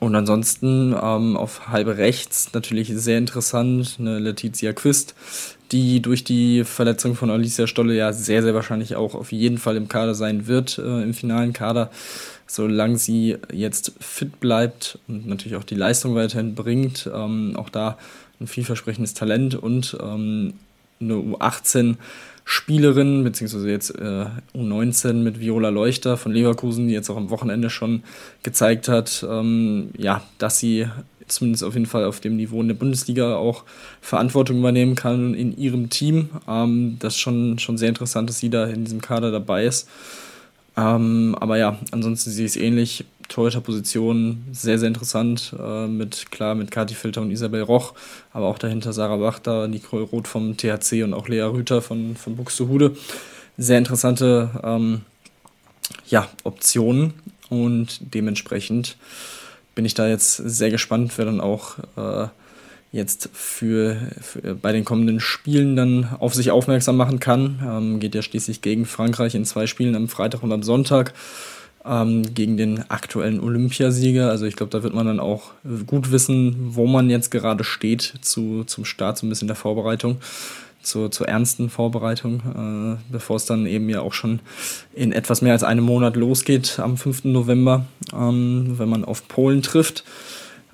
[0.00, 5.14] und ansonsten ähm, auf halb rechts natürlich sehr interessant eine Letizia Quist,
[5.72, 9.76] die durch die Verletzung von Alicia Stolle ja sehr, sehr wahrscheinlich auch auf jeden Fall
[9.76, 11.90] im Kader sein wird, äh, im finalen Kader,
[12.46, 17.10] solange sie jetzt fit bleibt und natürlich auch die Leistung weiterhin bringt.
[17.12, 17.98] Ähm, auch da
[18.40, 20.54] ein vielversprechendes Talent und ähm,
[21.00, 21.96] eine U18
[22.50, 24.24] Spielerin, beziehungsweise jetzt äh,
[24.54, 28.04] U19 mit Viola Leuchter von Leverkusen, die jetzt auch am Wochenende schon
[28.42, 30.86] gezeigt hat, ähm, ja, dass sie
[31.26, 33.64] zumindest auf jeden Fall auf dem Niveau in der Bundesliga auch
[34.00, 36.30] Verantwortung übernehmen kann in ihrem Team.
[36.48, 39.86] Ähm, das ist schon, schon sehr interessant, dass sie da in diesem Kader dabei ist.
[40.74, 43.04] Ähm, aber ja, ansonsten sehe ich es ähnlich.
[43.28, 45.54] Torhüter-Position sehr, sehr interessant.
[45.58, 47.94] Äh, mit, klar, mit Kati Filter und Isabel Roch,
[48.32, 52.36] aber auch dahinter Sarah Wachter, Nicole Roth vom THC und auch Lea Rüther von, von
[52.36, 52.96] Buxtehude.
[53.56, 55.02] Sehr interessante ähm,
[56.08, 57.14] ja, Optionen
[57.48, 58.96] und dementsprechend
[59.74, 62.28] bin ich da jetzt sehr gespannt, wer dann auch äh,
[62.90, 67.60] jetzt für, für, bei den kommenden Spielen dann auf sich aufmerksam machen kann.
[67.64, 71.12] Ähm, geht ja schließlich gegen Frankreich in zwei Spielen am Freitag und am Sonntag
[71.88, 74.30] ähm, gegen den aktuellen Olympiasieger.
[74.30, 75.52] Also ich glaube, da wird man dann auch
[75.86, 80.18] gut wissen, wo man jetzt gerade steht zu, zum Start, so ein bisschen der Vorbereitung,
[80.82, 84.40] zur, zur ernsten Vorbereitung, äh, bevor es dann eben ja auch schon
[84.94, 87.24] in etwas mehr als einem Monat losgeht am 5.
[87.24, 90.04] November, ähm, wenn man auf Polen trifft.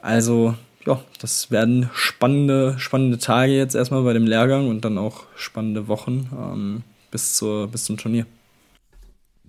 [0.03, 0.55] Also
[0.87, 5.89] ja, das werden spannende, spannende Tage jetzt erstmal bei dem Lehrgang und dann auch spannende
[5.89, 8.27] Wochen ähm, bis, zur, bis zum Turnier.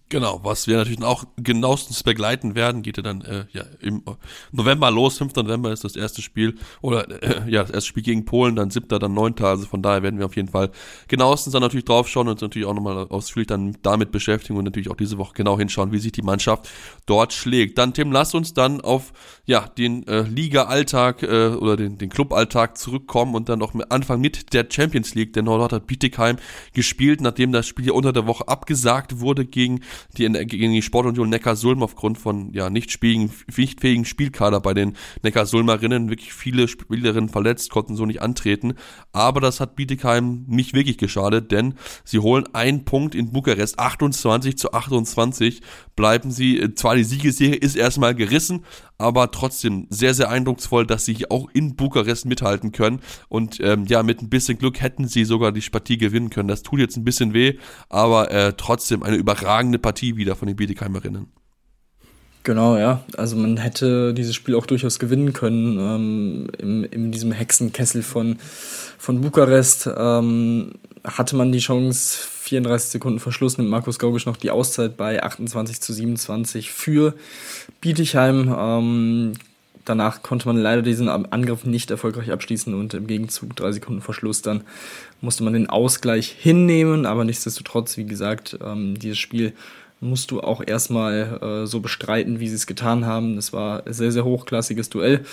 [0.10, 4.04] Genau, was wir natürlich auch genauestens begleiten werden, geht ja dann äh, ja, im
[4.52, 5.18] November los.
[5.18, 5.34] 5.
[5.36, 8.88] November ist das erste Spiel oder äh, ja, das erste Spiel gegen Polen, dann 7.,
[9.00, 9.34] dann 9.
[9.40, 10.70] Also von daher werden wir auf jeden Fall
[11.08, 14.66] genauestens dann natürlich drauf schauen und uns natürlich auch nochmal ausführlich dann damit beschäftigen und
[14.66, 16.70] natürlich auch diese Woche genau hinschauen, wie sich die Mannschaft
[17.08, 17.80] dort schlägt.
[17.80, 19.12] Dann, Tim, lass uns dann auf
[19.46, 24.54] ja, den äh, Liga-Alltag äh, oder den, den Club-Alltag zurückkommen und dann noch anfangen mit
[24.54, 25.34] der Champions League.
[25.34, 26.38] Denn dort hat Bietigheim
[26.74, 29.82] gespielt, nachdem das Spiel unter der Woche abgesagt wurde gegen
[30.18, 34.74] die in, gegen die Sportunion Neckar-Sulm aufgrund von ja nicht, spieligen, nicht fähigen Spielkader bei
[34.74, 38.74] den Neckar-Sulmerinnen wirklich viele Spielerinnen verletzt, konnten so nicht antreten.
[39.12, 44.58] Aber das hat Bietigheim nicht wirklich geschadet, denn sie holen einen Punkt in Bukarest, 28
[44.58, 45.62] zu 28,
[45.96, 48.64] bleiben sie, äh, zwar die Siegesserie ist erstmal gerissen,
[48.98, 53.00] aber trotzdem sehr, sehr eindrucksvoll, dass sie auch in Bukarest mithalten können.
[53.30, 56.48] Und ähm, ja, mit ein bisschen Glück hätten sie sogar die Partie gewinnen können.
[56.48, 57.56] Das tut jetzt ein bisschen weh,
[57.90, 61.28] aber äh, trotzdem eine überragende Partie wieder von den Bietigheimerinnen.
[62.44, 63.04] Genau, ja.
[63.18, 68.38] Also man hätte dieses Spiel auch durchaus gewinnen können ähm, in, in diesem Hexenkessel von,
[69.00, 69.90] von Bukarest.
[69.98, 70.74] Ähm,
[71.06, 75.82] hatte man die Chance, 34 Sekunden Verschluss nimmt Markus Gaugisch noch die Auszeit bei 28
[75.82, 77.14] zu 27 für
[77.82, 78.54] Bietigheim.
[78.58, 79.34] Ähm,
[79.86, 84.42] danach konnte man leider diesen Angriff nicht erfolgreich abschließen und im Gegenzug drei Sekunden Verschluss
[84.42, 84.64] dann
[85.22, 89.54] musste man den Ausgleich hinnehmen, aber nichtsdestotrotz, wie gesagt, ähm, dieses Spiel
[90.02, 93.36] musst du auch erstmal äh, so bestreiten, wie sie es getan haben.
[93.36, 95.26] Das war ein sehr, sehr hochklassiges Duell.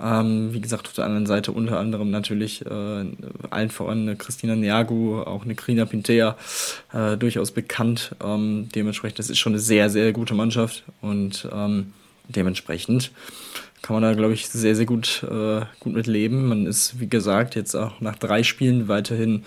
[0.00, 3.04] Ähm, wie gesagt, auf der anderen Seite unter anderem natürlich äh,
[3.50, 6.36] allen voran eine Christina Neagu, auch eine Krina Pintea,
[6.92, 8.14] äh, durchaus bekannt.
[8.24, 11.92] Ähm, dementsprechend, das ist schon eine sehr, sehr gute Mannschaft und ähm,
[12.28, 13.10] dementsprechend
[13.82, 16.46] kann man da, glaube ich, sehr, sehr gut, äh, gut mit leben.
[16.46, 19.44] Man ist, wie gesagt, jetzt auch nach drei Spielen weiterhin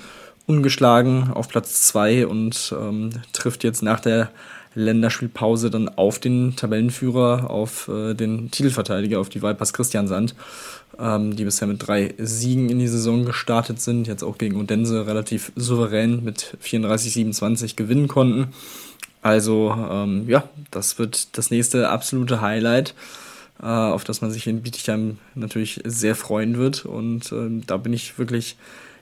[0.48, 4.30] ungeschlagen auf Platz zwei und ähm, trifft jetzt nach der
[4.76, 10.36] Länderspielpause dann auf den Tabellenführer, auf äh, den Titelverteidiger, auf die Vipers Christian Sand,
[11.00, 15.08] ähm, die bisher mit drei Siegen in die Saison gestartet sind, jetzt auch gegen Odense
[15.08, 18.54] relativ souverän mit 34-27 gewinnen konnten.
[19.22, 22.94] Also ähm, ja, das wird das nächste absolute Highlight,
[23.62, 26.86] äh, auf das man sich in Bietigheim natürlich sehr freuen wird.
[26.86, 28.58] Und äh, da bin ich wirklich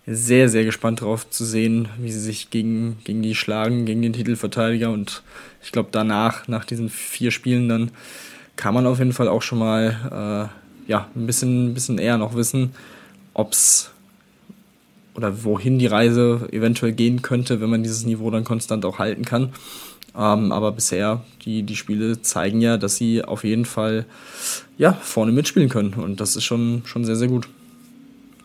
[0.06, 4.14] sehr, sehr gespannt drauf zu sehen, wie sie sich gegen, gegen die schlagen, gegen den
[4.14, 4.90] Titelverteidiger.
[4.90, 5.24] Und
[5.64, 7.92] ich glaube, danach, nach diesen vier Spielen, dann
[8.56, 10.50] kann man auf jeden Fall auch schon mal
[10.88, 12.74] äh, ja, ein bisschen, bisschen eher noch wissen,
[13.34, 13.90] ob es
[15.16, 19.26] oder wohin die Reise eventuell gehen könnte, wenn man dieses Niveau dann konstant auch halten
[19.26, 19.54] kann.
[20.16, 24.06] Ähm, aber bisher, die, die Spiele zeigen ja, dass sie auf jeden Fall
[24.78, 25.94] ja, vorne mitspielen können.
[25.94, 27.48] Und das ist schon, schon sehr, sehr gut.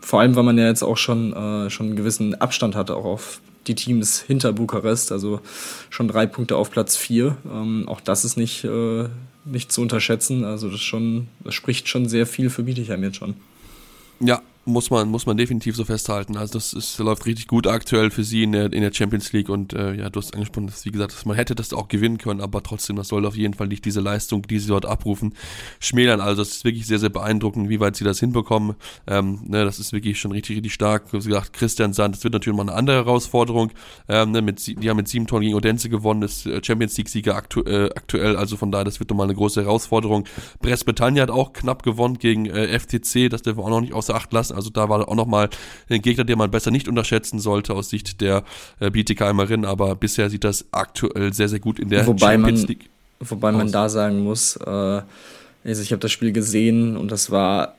[0.01, 3.05] Vor allem, weil man ja jetzt auch schon, äh, schon einen gewissen Abstand hatte, auch
[3.05, 5.41] auf die Teams hinter Bukarest, also
[5.89, 7.37] schon drei Punkte auf Platz vier.
[7.45, 9.05] Ähm, auch das ist nicht, äh,
[9.45, 10.43] nicht zu unterschätzen.
[10.43, 13.35] Also das schon, das spricht schon sehr viel für Bietigheim jetzt schon.
[14.19, 16.37] Ja, muss man, muss man definitiv so festhalten.
[16.37, 19.49] Also das ist, läuft richtig gut aktuell für sie in der, in der Champions League
[19.49, 22.17] und äh, ja, du hast angesprochen, dass, wie gesagt, dass man hätte das auch gewinnen
[22.17, 25.33] können, aber trotzdem, das soll auf jeden Fall nicht diese Leistung, die sie dort abrufen,
[25.79, 26.21] schmälern.
[26.21, 28.75] Also das ist wirklich sehr, sehr beeindruckend, wie weit sie das hinbekommen.
[29.07, 31.11] Ähm, ne, das ist wirklich schon richtig, richtig stark.
[31.11, 33.71] Wie gesagt, Christian Sand, das wird natürlich mal eine andere Herausforderung.
[34.07, 37.35] Ähm, ne, mit, die haben mit sieben Toren gegen Odense gewonnen, ist äh, Champions League-Sieger
[37.35, 40.25] aktu äh, aktuell, also von daher, das wird nochmal eine große Herausforderung.
[40.61, 44.15] Brest-Bretagne hat auch knapp gewonnen gegen äh, FTC, das dürfen wir auch noch nicht außer
[44.15, 44.55] Acht lassen.
[44.59, 45.49] Also da war auch noch mal
[45.89, 48.43] ein Gegner, den man besser nicht unterschätzen sollte aus Sicht der
[48.79, 52.67] äh, Bietigheimerin, aber bisher sieht das aktuell sehr, sehr gut in der wobei Champions man,
[52.67, 52.89] League
[53.19, 53.55] Wobei aus.
[53.55, 57.75] man da sagen muss, äh, also ich habe das Spiel gesehen und das war,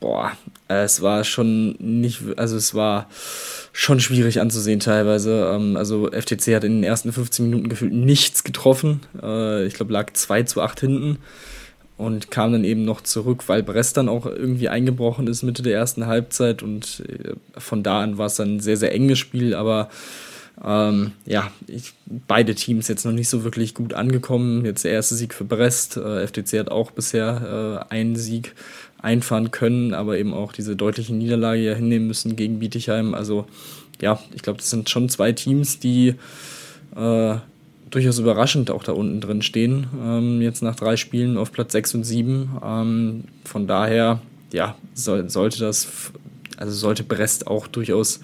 [0.00, 0.32] boah,
[0.68, 3.08] es war schon nicht, also es war
[3.72, 5.52] schon schwierig anzusehen teilweise.
[5.54, 9.00] Ähm, also FTC hat in den ersten 15 Minuten gefühlt nichts getroffen.
[9.20, 11.18] Äh, ich glaube, lag 2 zu 8 hinten
[11.96, 15.74] und kam dann eben noch zurück, weil Brest dann auch irgendwie eingebrochen ist Mitte der
[15.74, 19.54] ersten Halbzeit und äh, von da an war es dann ein sehr, sehr enges Spiel,
[19.54, 19.88] aber
[20.64, 21.92] ähm, ja, ich,
[22.26, 24.64] beide Teams jetzt noch nicht so wirklich gut angekommen.
[24.64, 25.98] Jetzt der erste Sieg für Brest.
[25.98, 28.54] Äh, FTC hat auch bisher äh, einen Sieg
[28.98, 33.14] einfahren können, aber eben auch diese deutliche Niederlage ja hinnehmen müssen gegen Bietigheim.
[33.14, 33.46] Also
[34.00, 36.14] ja, ich glaube, das sind schon zwei Teams, die
[36.96, 37.36] äh,
[37.90, 39.86] durchaus überraschend auch da unten drin stehen.
[40.02, 42.50] Ähm, jetzt nach drei Spielen auf Platz 6 und 7.
[42.64, 44.20] Ähm, von daher,
[44.52, 45.88] ja, soll, sollte das,
[46.56, 48.20] also sollte Brest auch durchaus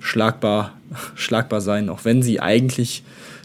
[0.00, 0.72] schlagbar,
[1.14, 3.02] schlagbar sein, auch wenn sie eigentlich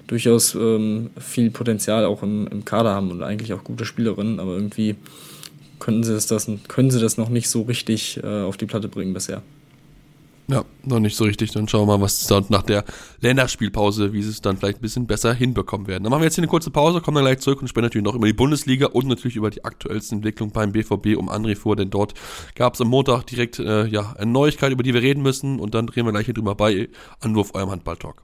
[0.07, 4.53] durchaus ähm, viel Potenzial auch im, im Kader haben und eigentlich auch gute Spielerinnen, aber
[4.53, 4.95] irgendwie
[5.79, 9.13] können sie das, können sie das noch nicht so richtig äh, auf die Platte bringen
[9.13, 9.41] bisher.
[10.49, 11.51] Ja, noch nicht so richtig.
[11.51, 12.85] Dann schauen wir mal, was dann nach der
[13.19, 16.03] Länderspielpause, wie sie es dann vielleicht ein bisschen besser hinbekommen werden.
[16.03, 18.05] Dann machen wir jetzt hier eine kurze Pause, kommen dann gleich zurück und sprechen natürlich
[18.05, 21.75] noch über die Bundesliga und natürlich über die aktuellsten Entwicklungen beim BVB um André vor,
[21.75, 22.13] denn dort
[22.55, 25.75] gab es am Montag direkt äh, ja, eine Neuigkeit, über die wir reden müssen und
[25.75, 26.87] dann drehen wir gleich hier drüber bei
[27.19, 28.23] Anwurf eurem Handball-Talk.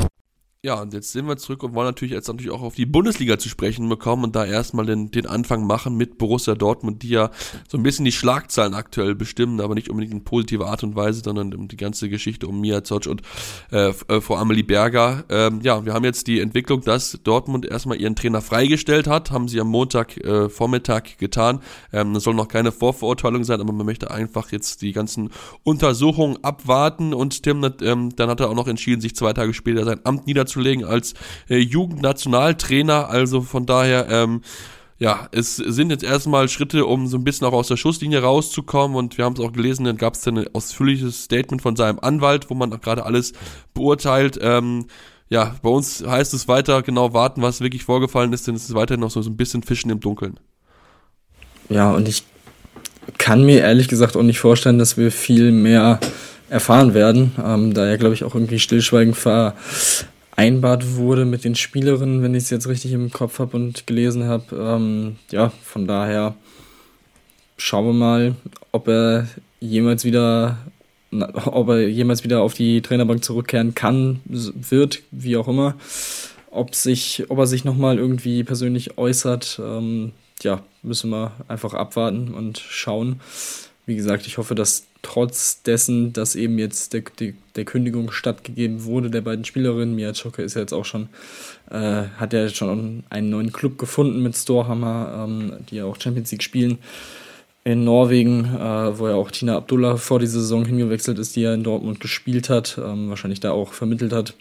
[0.63, 3.39] Ja, und jetzt sind wir zurück und wollen natürlich jetzt natürlich auch auf die Bundesliga
[3.39, 7.31] zu sprechen bekommen und da erstmal den, den Anfang machen mit Borussia Dortmund, die ja
[7.67, 11.21] so ein bisschen die Schlagzeilen aktuell bestimmen, aber nicht unbedingt in positiver Art und Weise,
[11.23, 13.23] sondern um die ganze Geschichte um Mia Zoc und
[13.71, 15.23] äh, äh, vor Amelie Berger.
[15.29, 19.47] Ähm, ja, wir haben jetzt die Entwicklung, dass Dortmund erstmal ihren Trainer freigestellt hat, haben
[19.47, 21.61] sie am Montag äh, Vormittag getan.
[21.91, 25.31] Ähm, das soll noch keine Vorverurteilung sein, aber man möchte einfach jetzt die ganzen
[25.63, 29.85] Untersuchungen abwarten und Tim, ähm, dann hat er auch noch entschieden, sich zwei Tage später
[29.85, 31.13] sein Amt niederzulegen niederzulegen als
[31.49, 33.09] äh, Jugendnationaltrainer.
[33.09, 34.41] Also von daher, ähm,
[34.99, 38.95] ja, es sind jetzt erstmal Schritte, um so ein bisschen auch aus der Schusslinie rauszukommen.
[38.95, 42.49] Und wir haben es auch gelesen, dann gab es ein ausführliches Statement von seinem Anwalt,
[42.49, 43.33] wo man auch gerade alles
[43.73, 44.37] beurteilt.
[44.41, 44.85] Ähm,
[45.29, 48.75] ja, bei uns heißt es weiter genau warten, was wirklich vorgefallen ist, denn es ist
[48.75, 50.39] weiterhin noch so, so ein bisschen Fischen im Dunkeln.
[51.69, 52.23] Ja, und ich
[53.17, 55.99] kann mir ehrlich gesagt auch nicht vorstellen, dass wir viel mehr
[56.51, 59.55] erfahren werden, ähm, da ja, glaube ich, auch irgendwie stillschweigend ver
[60.41, 64.23] vereinbart wurde mit den Spielerinnen, wenn ich es jetzt richtig im Kopf habe und gelesen
[64.23, 64.55] habe.
[64.55, 66.33] Ähm, ja, von daher
[67.57, 68.35] schauen wir mal,
[68.71, 69.27] ob er
[69.59, 70.57] jemals wieder
[71.45, 75.75] ob er jemals wieder auf die Trainerbank zurückkehren kann, wird, wie auch immer.
[76.49, 82.33] Ob, sich, ob er sich nochmal irgendwie persönlich äußert, ähm, ja, müssen wir einfach abwarten
[82.33, 83.19] und schauen.
[83.85, 88.83] Wie gesagt, ich hoffe, dass trotz dessen, dass eben jetzt der, der, der Kündigung stattgegeben
[88.83, 91.09] wurde der beiden Spielerinnen, Mia Choke ist ja jetzt auch schon,
[91.69, 96.31] äh, hat ja schon einen neuen Club gefunden mit Storhammer, ähm, die ja auch Champions
[96.31, 96.77] League spielen
[97.63, 101.53] in Norwegen, äh, wo ja auch Tina Abdullah vor die Saison hingewechselt ist, die ja
[101.53, 104.33] in Dortmund gespielt hat, ähm, wahrscheinlich da auch vermittelt hat.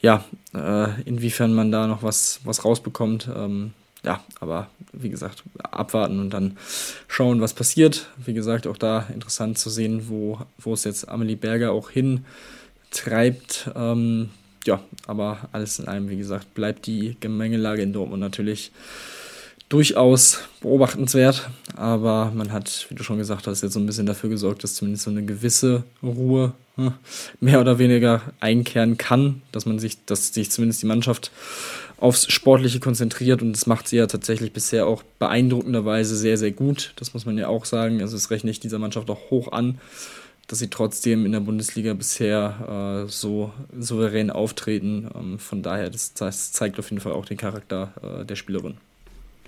[0.00, 0.24] Ja,
[0.54, 3.72] äh, inwiefern man da noch was, was rausbekommt, ähm,
[4.04, 6.56] ja, aber wie gesagt, abwarten und dann
[7.08, 8.08] schauen, was passiert.
[8.24, 12.24] Wie gesagt, auch da interessant zu sehen, wo, wo es jetzt Amelie Berger auch hin
[12.90, 13.70] treibt.
[13.74, 14.30] Ähm,
[14.66, 18.72] ja, aber alles in allem, wie gesagt, bleibt die Gemengelage in Dortmund natürlich
[19.68, 21.48] durchaus beobachtenswert.
[21.76, 24.74] Aber man hat, wie du schon gesagt hast, jetzt so ein bisschen dafür gesorgt, dass
[24.74, 26.92] zumindest so eine gewisse Ruhe hm,
[27.40, 31.32] mehr oder weniger einkehren kann, dass man sich, dass sich zumindest die Mannschaft
[31.96, 36.92] aufs Sportliche konzentriert und das macht sie ja tatsächlich bisher auch beeindruckenderweise sehr, sehr gut.
[36.96, 38.02] Das muss man ja auch sagen.
[38.02, 39.78] Also es rechne ich dieser Mannschaft auch hoch an,
[40.46, 45.08] dass sie trotzdem in der Bundesliga bisher äh, so souverän auftreten.
[45.14, 48.76] Ähm, von daher, das, das, zeigt auf jeden Fall auch den Charakter äh, der Spielerin.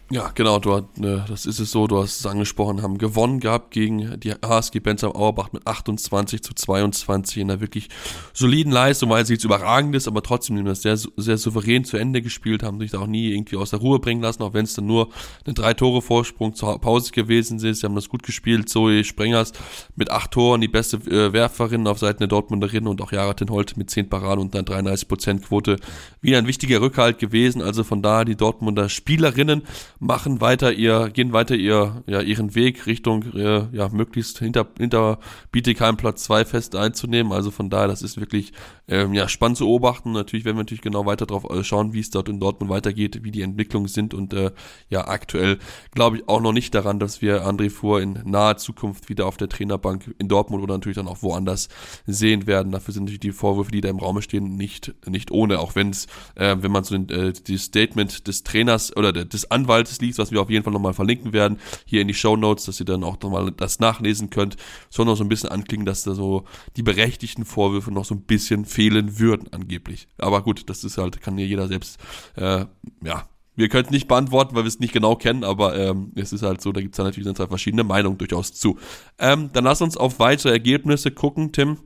[0.08, 3.72] Ja, genau, du, ne, das ist es so, du hast es angesprochen, haben gewonnen gehabt
[3.72, 7.88] gegen die HSG Bensam Auerbach mit 28 zu 22 in einer wirklich
[8.32, 12.22] soliden Leistung, weil sie jetzt überragend ist, aber trotzdem das sehr, sehr souverän zu Ende
[12.22, 14.74] gespielt, haben sich da auch nie irgendwie aus der Ruhe bringen lassen, auch wenn es
[14.74, 15.08] dann nur
[15.44, 17.80] eine drei Tore Vorsprung zur Pause gewesen ist.
[17.80, 18.68] Sie haben das gut gespielt.
[18.68, 19.52] Zoe Sprengers
[19.96, 23.76] mit acht Toren, die beste äh, Werferin auf Seiten der Dortmunderin und auch Jara Holt
[23.76, 25.76] mit zehn Paraden und dann 33 Prozent Quote.
[26.20, 27.60] Wieder ein wichtiger Rückhalt gewesen.
[27.60, 29.62] Also von daher die Dortmunder Spielerinnen
[29.98, 35.18] machen weiter ihr, gehen weiter ihr, ja, ihren Weg Richtung, äh, ja, möglichst hinter, hinter
[35.52, 37.32] Bietigheim Platz 2 fest einzunehmen.
[37.32, 38.52] Also von daher, das ist wirklich,
[38.88, 40.12] ähm, ja, spannend zu beobachten.
[40.12, 43.24] Natürlich werden wir natürlich genau weiter drauf äh, schauen, wie es dort in Dortmund weitergeht,
[43.24, 44.52] wie die Entwicklungen sind und, äh,
[44.90, 45.58] ja, aktuell
[45.92, 49.36] glaube ich auch noch nicht daran, dass wir André Fuhr in naher Zukunft wieder auf
[49.36, 51.68] der Trainerbank in Dortmund oder natürlich dann auch woanders
[52.06, 52.72] sehen werden.
[52.72, 55.90] Dafür sind natürlich die Vorwürfe, die da im Raum stehen, nicht, nicht ohne, auch wenn
[55.90, 60.00] es, äh, wenn man so den, äh, die Statement des Trainers oder des Anwalts Inhaltes
[60.00, 62.80] liest, was wir auf jeden Fall nochmal verlinken werden, hier in die Show Notes, dass
[62.80, 64.56] ihr dann auch nochmal das nachlesen könnt,
[64.90, 66.44] soll noch so ein bisschen anklingen, dass da so
[66.76, 70.08] die berechtigten Vorwürfe noch so ein bisschen fehlen würden, angeblich.
[70.18, 71.98] Aber gut, das ist halt, kann ja jeder selbst,
[72.36, 72.66] äh,
[73.02, 73.28] ja,
[73.58, 76.42] wir können es nicht beantworten, weil wir es nicht genau kennen, aber ähm, es ist
[76.42, 78.78] halt so, da gibt es natürlich zwei verschiedene Meinungen durchaus zu.
[79.18, 81.78] Ähm, dann lass uns auf weitere Ergebnisse gucken, Tim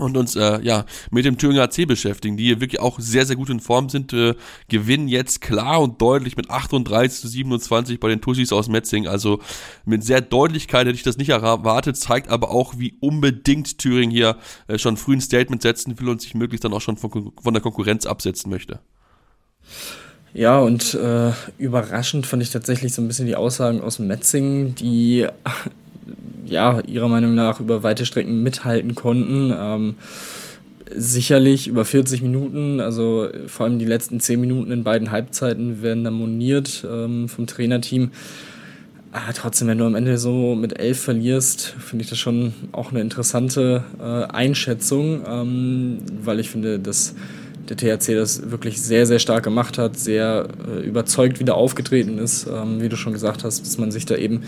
[0.00, 3.36] und uns äh, ja mit dem Thüringer AC beschäftigen, die hier wirklich auch sehr, sehr
[3.36, 4.34] gut in Form sind, äh,
[4.68, 9.06] gewinnen jetzt klar und deutlich mit 38 zu 27 bei den Tussis aus Metzing.
[9.06, 9.40] Also
[9.84, 14.36] mit sehr Deutlichkeit hätte ich das nicht erwartet, zeigt aber auch, wie unbedingt Thüringen hier
[14.66, 17.54] äh, schon früh ein Statement setzen will und sich möglichst dann auch schon von, von
[17.54, 18.80] der Konkurrenz absetzen möchte.
[20.34, 25.26] Ja, und äh, überraschend fand ich tatsächlich so ein bisschen die Aussagen aus Metzing, die
[26.48, 29.54] ja, ihrer Meinung nach über weite Strecken mithalten konnten.
[29.56, 29.94] Ähm,
[30.94, 36.04] sicherlich über 40 Minuten, also vor allem die letzten 10 Minuten in beiden Halbzeiten werden
[36.04, 38.10] da moniert ähm, vom Trainerteam.
[39.12, 42.90] Aber trotzdem, wenn du am Ende so mit 11 verlierst, finde ich das schon auch
[42.90, 47.14] eine interessante äh, Einschätzung, ähm, weil ich finde, dass
[47.70, 52.46] der THC das wirklich sehr, sehr stark gemacht hat, sehr äh, überzeugt wieder aufgetreten ist,
[52.46, 54.42] ähm, wie du schon gesagt hast, dass man sich da eben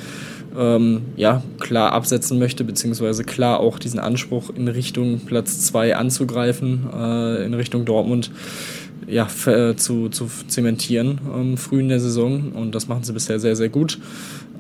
[0.56, 6.88] ähm, ja, klar absetzen möchte, beziehungsweise klar auch diesen Anspruch in Richtung Platz 2 anzugreifen,
[6.94, 8.30] äh, in Richtung Dortmund
[9.06, 12.52] ja, äh, zu, zu zementieren ähm, früh in der Saison.
[12.52, 13.98] Und das machen sie bisher sehr, sehr gut.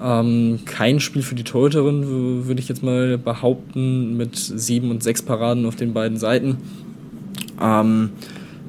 [0.02, 5.22] Ähm, kein Spiel für die Torhüterin, würde ich jetzt mal behaupten, mit sieben und sechs
[5.22, 6.58] Paraden auf den beiden Seiten.
[7.60, 8.10] Ähm,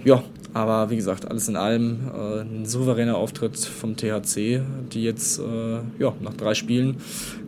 [0.04, 0.24] ja,
[0.54, 5.80] aber wie gesagt, alles in allem äh, ein souveräner Auftritt vom THC, die jetzt äh,
[6.00, 6.98] ja, nach drei Spielen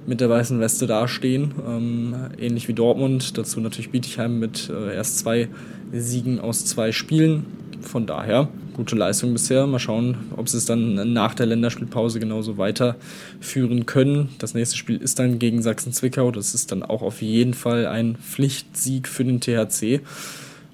[0.06, 1.54] mit der weißen Weste dastehen.
[1.68, 3.38] Ähm, ähnlich wie Dortmund.
[3.38, 5.50] Dazu natürlich Bietigheim mit äh, erst zwei
[5.92, 7.46] Siegen aus zwei Spielen.
[7.82, 9.68] Von daher gute Leistung bisher.
[9.68, 14.30] Mal schauen, ob sie es dann nach der Länderspielpause genauso weiterführen können.
[14.40, 16.32] Das nächste Spiel ist dann gegen Sachsen-Zwickau.
[16.32, 20.02] Das ist dann auch auf jeden Fall ein Pflichtsieg für den THC.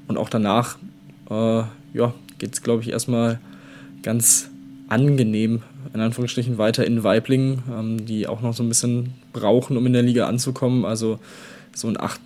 [0.07, 0.77] Und auch danach
[1.29, 1.63] äh,
[1.93, 3.39] ja, geht es, glaube ich, erstmal
[4.01, 4.49] ganz
[4.87, 5.61] angenehm,
[5.93, 9.93] in Anführungsstrichen, weiter in Weiblingen, ähm, die auch noch so ein bisschen brauchen, um in
[9.93, 10.85] der Liga anzukommen.
[10.85, 11.19] Also
[11.73, 12.19] so ein 8,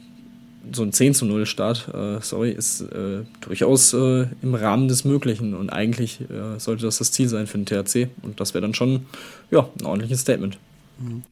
[0.71, 5.03] so ein 10 zu 0 Start, äh, sorry, ist äh, durchaus äh, im Rahmen des
[5.03, 8.61] Möglichen und eigentlich äh, sollte das das Ziel sein für den THC und das wäre
[8.61, 9.05] dann schon
[9.51, 10.57] ja, ein ordentliches Statement.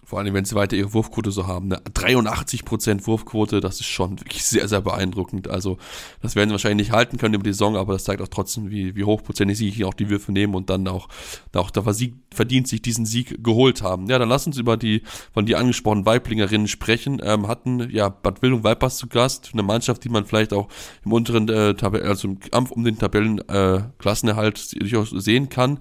[0.03, 1.71] Vor allem, wenn sie weiter ihre Wurfquote so haben.
[1.71, 5.47] Eine 83% Wurfquote, das ist schon wirklich sehr, sehr beeindruckend.
[5.47, 5.77] Also,
[6.21, 8.69] das werden sie wahrscheinlich nicht halten können über die Saison, aber das zeigt auch trotzdem,
[8.69, 11.07] wie, wie hochprozentig sie auch die Würfe nehmen und dann auch,
[11.55, 14.07] auch Sieg, verdient sich diesen Sieg geholt haben.
[14.07, 15.03] Ja, dann lass uns über die
[15.33, 17.21] von dir angesprochenen Weiblingerinnen sprechen.
[17.23, 20.67] Ähm, hatten ja Bad Wildung Weipers zu Gast, eine Mannschaft, die man vielleicht auch
[21.03, 25.79] im unteren äh, Tabellen, also im Kampf um den Tabellenklassenerhalt äh, durchaus sehen kann.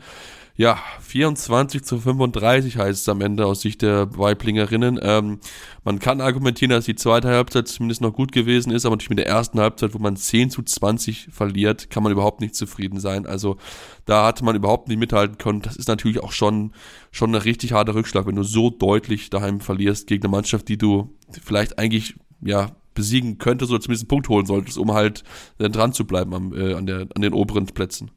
[0.60, 5.00] Ja, 24 zu 35 heißt es am Ende aus Sicht der Weiblingerinnen.
[5.02, 5.38] Ähm,
[5.84, 9.20] man kann argumentieren, dass die zweite Halbzeit zumindest noch gut gewesen ist, aber natürlich mit
[9.20, 13.24] der ersten Halbzeit, wo man 10 zu 20 verliert, kann man überhaupt nicht zufrieden sein.
[13.24, 13.56] Also
[14.04, 15.62] da hatte man überhaupt nicht mithalten können.
[15.62, 16.74] Das ist natürlich auch schon,
[17.10, 20.76] schon ein richtig harter Rückschlag, wenn du so deutlich daheim verlierst gegen eine Mannschaft, die
[20.76, 25.24] du vielleicht eigentlich, ja, besiegen könntest oder zumindest einen Punkt holen solltest, um halt
[25.56, 28.10] dran zu bleiben am, äh, an, der, an den oberen Plätzen.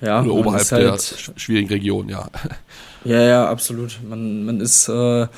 [0.00, 2.28] Ja, Oder oberhalb halt, der schwierigen Region, ja.
[3.04, 4.00] Ja, ja, absolut.
[4.02, 5.28] Man, man ist äh,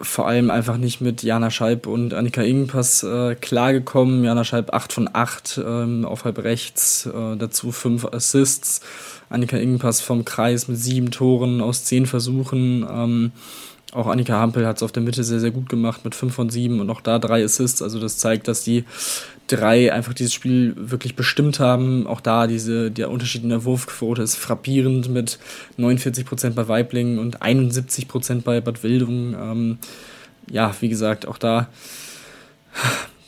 [0.00, 4.22] vor allem einfach nicht mit Jana Scheib und Annika Ingenpass äh, klargekommen.
[4.22, 8.80] Jana Scheib 8 von 8 ähm, auf halb rechts, äh, dazu 5 Assists.
[9.28, 12.86] Annika Ingenpass vom Kreis mit 7 Toren aus 10 Versuchen.
[12.88, 13.32] Ähm,
[13.92, 16.48] auch Annika Hampel hat es auf der Mitte sehr, sehr gut gemacht mit 5 von
[16.48, 17.82] 7 und auch da 3 Assists.
[17.82, 18.84] Also das zeigt, dass die
[19.52, 22.06] drei einfach dieses Spiel wirklich bestimmt haben.
[22.06, 25.38] Auch da diese, der Unterschied in der Wurfquote ist frappierend mit
[25.78, 29.34] 49% bei Weiblingen und 71% bei Bad Wildung.
[29.34, 29.78] Ähm,
[30.50, 31.68] ja, wie gesagt, auch da,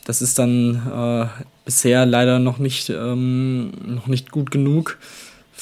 [0.05, 4.97] das ist dann äh, bisher leider noch nicht, ähm, noch nicht gut genug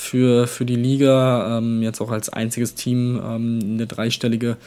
[0.04, 1.58] für, für die Liga.
[1.58, 4.58] Ähm, jetzt auch als einziges Team ähm, eine dreistellige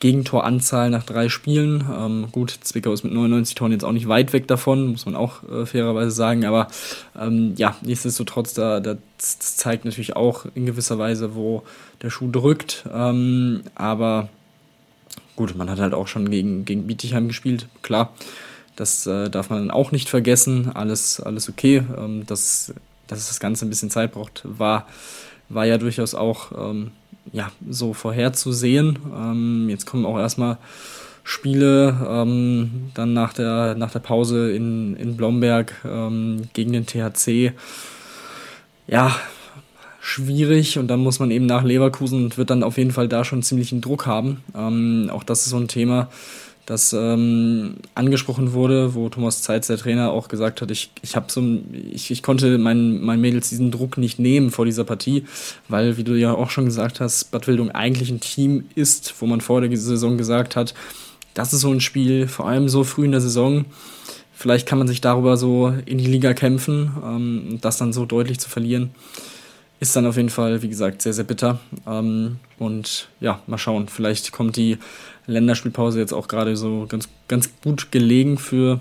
[0.00, 1.84] Gegentoranzahl nach drei Spielen.
[1.96, 5.16] Ähm, gut, Zwickau ist mit 99 Toren jetzt auch nicht weit weg davon, muss man
[5.16, 6.44] auch äh, fairerweise sagen.
[6.44, 6.68] Aber
[7.18, 8.96] ähm, ja, nichtsdestotrotz, da, das
[9.38, 11.64] zeigt natürlich auch in gewisser Weise, wo
[12.02, 12.84] der Schuh drückt.
[12.92, 14.28] Ähm, aber
[15.36, 18.12] gut, man hat halt auch schon gegen, gegen Bietigheim gespielt, klar.
[18.76, 20.70] Das äh, darf man auch nicht vergessen.
[20.72, 21.82] Alles, alles okay.
[21.98, 22.72] Ähm, dass,
[23.08, 24.86] dass das Ganze ein bisschen Zeit braucht, war,
[25.48, 26.92] war ja durchaus auch ähm,
[27.32, 28.98] ja, so vorherzusehen.
[29.14, 30.58] Ähm, jetzt kommen auch erstmal
[31.24, 37.52] Spiele ähm, dann nach der, nach der Pause in, in Blomberg ähm, gegen den THC.
[38.86, 39.14] Ja,
[40.00, 43.24] schwierig und dann muss man eben nach Leverkusen und wird dann auf jeden Fall da
[43.24, 44.42] schon ziemlichen Druck haben.
[44.56, 46.08] Ähm, auch das ist so ein Thema
[46.68, 51.30] das ähm, angesprochen wurde, wo Thomas Zeitz, der Trainer, auch gesagt hat, ich, ich, hab
[51.30, 51.42] so,
[51.90, 55.24] ich, ich konnte meinen mein Mädels diesen Druck nicht nehmen vor dieser Partie,
[55.68, 59.26] weil, wie du ja auch schon gesagt hast, Bad Wildung eigentlich ein Team ist, wo
[59.26, 60.74] man vor der Saison gesagt hat,
[61.32, 63.64] das ist so ein Spiel, vor allem so früh in der Saison,
[64.34, 68.40] vielleicht kann man sich darüber so in die Liga kämpfen, ähm, das dann so deutlich
[68.40, 68.90] zu verlieren
[69.80, 71.60] ist dann auf jeden Fall, wie gesagt, sehr, sehr bitter.
[71.86, 73.86] Ähm, und ja, mal schauen.
[73.88, 74.78] Vielleicht kommt die
[75.28, 78.80] Länderspielpause jetzt auch gerade so ganz, ganz gut gelegen für,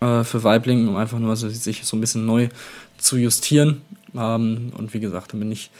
[0.00, 2.48] äh, für Weibling, um einfach nur also sich so ein bisschen neu
[2.98, 3.82] zu justieren.
[4.16, 5.70] Ähm, und wie gesagt, da bin ich,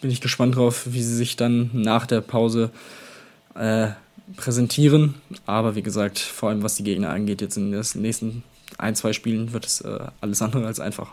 [0.00, 2.70] bin ich gespannt drauf, wie sie sich dann nach der Pause
[3.54, 3.88] äh,
[4.36, 5.14] präsentieren.
[5.46, 8.42] Aber wie gesagt, vor allem was die Gegner angeht, jetzt in den nächsten
[8.78, 11.12] ein, zwei Spielen wird es äh, alles andere als einfach.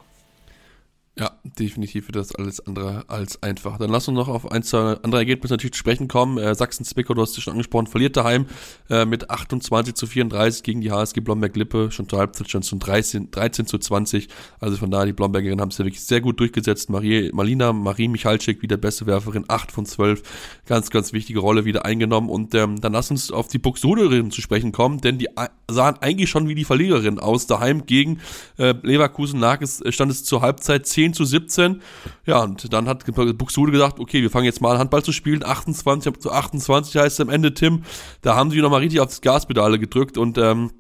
[1.20, 3.78] Ja, definitiv wird das alles andere als einfach.
[3.78, 6.38] Dann lass uns noch auf ein, zwei andere Ergebnisse natürlich zu sprechen kommen.
[6.38, 8.46] Äh, Sachsen-Zwickau, du hast es schon angesprochen, verliert daheim
[8.90, 11.92] äh, mit 28 zu 34 gegen die HSG Blomberg-Lippe.
[11.92, 14.30] Schon zur Halbzeit schon zu 13, 13 zu 20.
[14.62, 16.90] Also von daher, die Blombergerinnen haben es ja wirklich sehr gut durchgesetzt.
[16.90, 20.24] Marie, Marlina, Marie Michalczyk, wieder beste Werferin, 8 von 12.
[20.66, 22.30] Ganz, ganz wichtige Rolle wieder eingenommen.
[22.30, 25.28] Und ähm, dann lass uns auf die Buxtehuderinnen zu sprechen kommen, denn die
[25.70, 27.48] sahen eigentlich schon wie die Verliererin aus.
[27.48, 28.22] Daheim gegen
[28.58, 31.82] äh, Leverkusen lag es, stand es zur Halbzeit 10 zu 17.
[32.26, 33.04] Ja, und dann hat
[33.38, 35.44] Buxtehude gesagt, okay, wir fangen jetzt mal an Handball zu spielen.
[35.44, 37.84] 28 zu 28 heißt es am Ende, Tim.
[38.22, 40.72] Da haben sie nochmal richtig aufs Gaspedale gedrückt und ähm,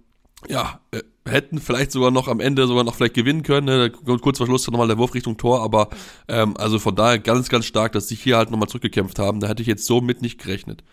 [0.47, 3.67] ja, äh, hätten vielleicht sogar noch am Ende sogar noch vielleicht gewinnen können.
[3.67, 3.91] Ne?
[3.91, 5.89] Kurz vor Schluss nochmal der Wurf Richtung Tor, aber
[6.27, 9.39] ähm, also von daher ganz, ganz stark, dass sie hier halt nochmal zurückgekämpft haben.
[9.39, 10.83] Da hätte ich jetzt so mit nicht gerechnet.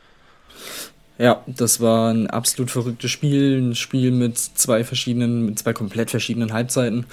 [1.19, 6.11] Ja, das war ein absolut verrücktes Spiel, ein Spiel mit zwei verschiedenen, mit zwei komplett
[6.11, 7.07] verschiedenen Halbzeiten.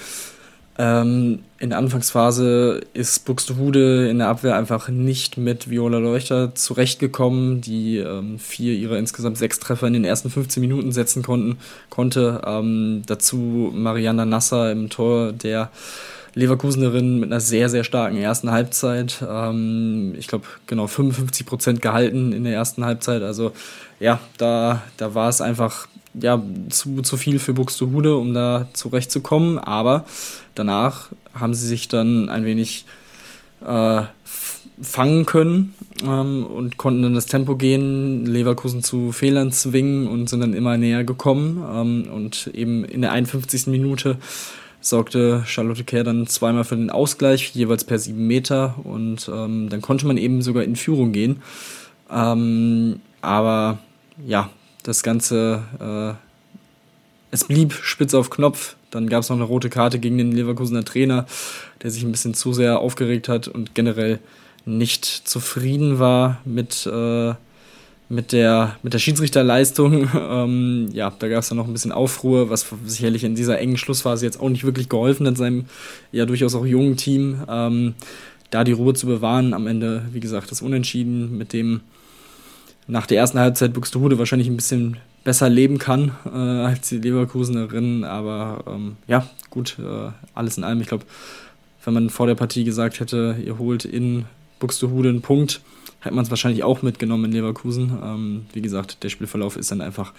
[0.78, 7.62] Ähm, in der Anfangsphase ist Buxtehude in der Abwehr einfach nicht mit Viola Leuchter zurechtgekommen,
[7.62, 11.58] die ähm, vier ihrer insgesamt sechs Treffer in den ersten 15 Minuten setzen konnten,
[11.88, 12.42] konnte.
[12.46, 15.70] Ähm, dazu Mariana Nasser im Tor, der
[16.34, 19.24] Leverkusenerin mit einer sehr, sehr starken ersten Halbzeit.
[19.26, 23.22] Ähm, ich glaube, genau 55 Prozent gehalten in der ersten Halbzeit.
[23.22, 23.52] Also
[23.98, 25.88] ja, da, da war es einfach
[26.20, 29.58] ja, zu, zu viel für Buxtehude, um da zurechtzukommen.
[29.58, 30.04] Aber
[30.54, 32.84] danach haben sie sich dann ein wenig
[33.64, 34.02] äh,
[34.80, 40.40] fangen können ähm, und konnten dann das Tempo gehen, Leverkusen zu Fehlern zwingen und sind
[40.40, 41.64] dann immer näher gekommen.
[41.72, 43.68] Ähm, und eben in der 51.
[43.68, 44.18] Minute
[44.80, 48.76] sorgte Charlotte Kerr dann zweimal für den Ausgleich, jeweils per sieben Meter.
[48.84, 51.42] Und ähm, dann konnte man eben sogar in Führung gehen.
[52.10, 53.78] Ähm, aber
[54.24, 54.50] ja,
[54.86, 56.14] das Ganze, äh,
[57.32, 58.76] es blieb spitz auf Knopf.
[58.90, 61.26] Dann gab es noch eine rote Karte gegen den Leverkusener Trainer,
[61.82, 64.20] der sich ein bisschen zu sehr aufgeregt hat und generell
[64.64, 67.34] nicht zufrieden war mit, äh,
[68.08, 70.08] mit der, mit der Schiedsrichterleistung.
[70.28, 73.76] Ähm, ja, da gab es dann noch ein bisschen Aufruhr, was sicherlich in dieser engen
[73.76, 75.66] Schlussphase jetzt auch nicht wirklich geholfen hat, seinem
[76.12, 77.42] ja durchaus auch jungen Team.
[77.48, 77.94] Ähm,
[78.50, 81.80] da die Ruhe zu bewahren, am Ende, wie gesagt, das Unentschieden, mit dem
[82.86, 88.04] nach der ersten Halbzeit Buxtehude wahrscheinlich ein bisschen besser leben kann äh, als die Leverkusenerin.
[88.04, 90.80] Aber ähm, ja, gut, äh, alles in allem.
[90.80, 91.04] Ich glaube,
[91.84, 94.24] wenn man vor der Partie gesagt hätte, ihr holt in
[94.60, 95.60] Buxtehude einen Punkt,
[96.00, 97.98] hätte man es wahrscheinlich auch mitgenommen in Leverkusen.
[98.02, 100.12] Ähm, wie gesagt, der Spielverlauf ist dann einfach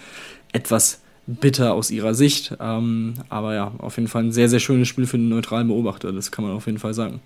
[0.52, 2.56] etwas bitter aus ihrer Sicht.
[2.60, 6.12] Ähm, aber ja, auf jeden Fall ein sehr, sehr schönes Spiel für den neutralen Beobachter,
[6.12, 7.20] das kann man auf jeden Fall sagen.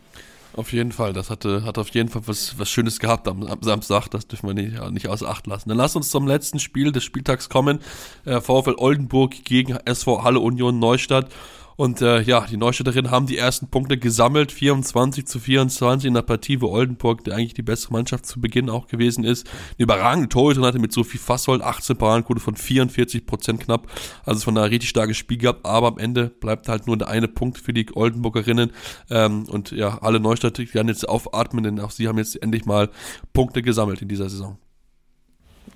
[0.54, 3.62] Auf jeden Fall, das hatte, hat auf jeden Fall was, was Schönes gehabt am, am
[3.62, 5.70] Samstag, das dürfen wir nicht, ja, nicht außer Acht lassen.
[5.70, 7.80] Dann lass uns zum letzten Spiel des Spieltags kommen.
[8.26, 11.30] Äh, VfL Oldenburg gegen SV Halle Union Neustadt.
[11.76, 16.22] Und äh, ja, die Neustädterinnen haben die ersten Punkte gesammelt, 24 zu 24 in der
[16.22, 20.28] Partie, wo Oldenburg, der eigentlich die bessere Mannschaft zu Beginn auch gewesen ist, eine überragende
[20.28, 23.88] Torhüterin hatte mit Sophie Fassold, 18 Paradenquote von 44 Prozent knapp,
[24.24, 27.28] also von einer richtig starkes Spiel gehabt, aber am Ende bleibt halt nur der eine
[27.28, 28.72] Punkt für die Oldenburgerinnen
[29.10, 32.90] ähm, und ja, alle Neustadt werden jetzt aufatmen, denn auch sie haben jetzt endlich mal
[33.32, 34.58] Punkte gesammelt in dieser Saison.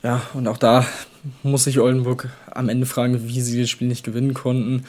[0.03, 0.87] Ja, und auch da
[1.43, 4.85] muss sich Oldenburg am Ende fragen, wie sie das Spiel nicht gewinnen konnten.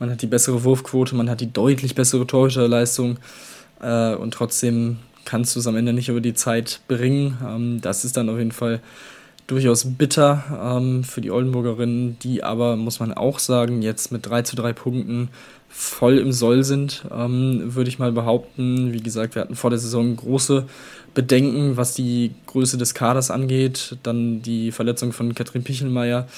[0.00, 3.18] Man hat die bessere Wurfquote, man hat die deutlich bessere Torhüterleistung
[3.82, 4.96] äh, und trotzdem
[5.26, 7.36] kannst du es am Ende nicht über die Zeit bringen.
[7.46, 8.80] Ähm, das ist dann auf jeden Fall
[9.46, 14.42] durchaus bitter ähm, für die Oldenburgerinnen, die aber, muss man auch sagen, jetzt mit 3
[14.42, 15.28] zu 3 Punkten
[15.68, 18.92] voll im Soll sind, ähm, würde ich mal behaupten.
[18.92, 20.64] Wie gesagt, wir hatten vor der Saison große
[21.14, 26.28] Bedenken, was die Größe des Kaders angeht, dann die Verletzung von Katrin Pichelmeier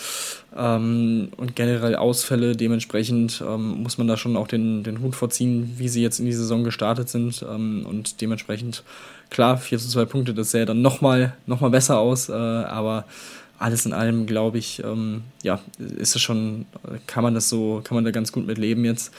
[0.56, 2.56] ähm, und generell Ausfälle.
[2.56, 6.26] Dementsprechend ähm, muss man da schon auch den, den Hut vorziehen, wie sie jetzt in
[6.26, 7.44] die Saison gestartet sind.
[7.48, 8.82] Ähm, und dementsprechend,
[9.30, 13.04] klar, 4 zu 2 Punkte, das sähe dann nochmal noch mal besser aus, äh, aber
[13.58, 16.66] alles in allem, glaube ich, ähm, ja, ist es schon,
[17.06, 19.12] kann man das so, kann man da ganz gut mit leben jetzt.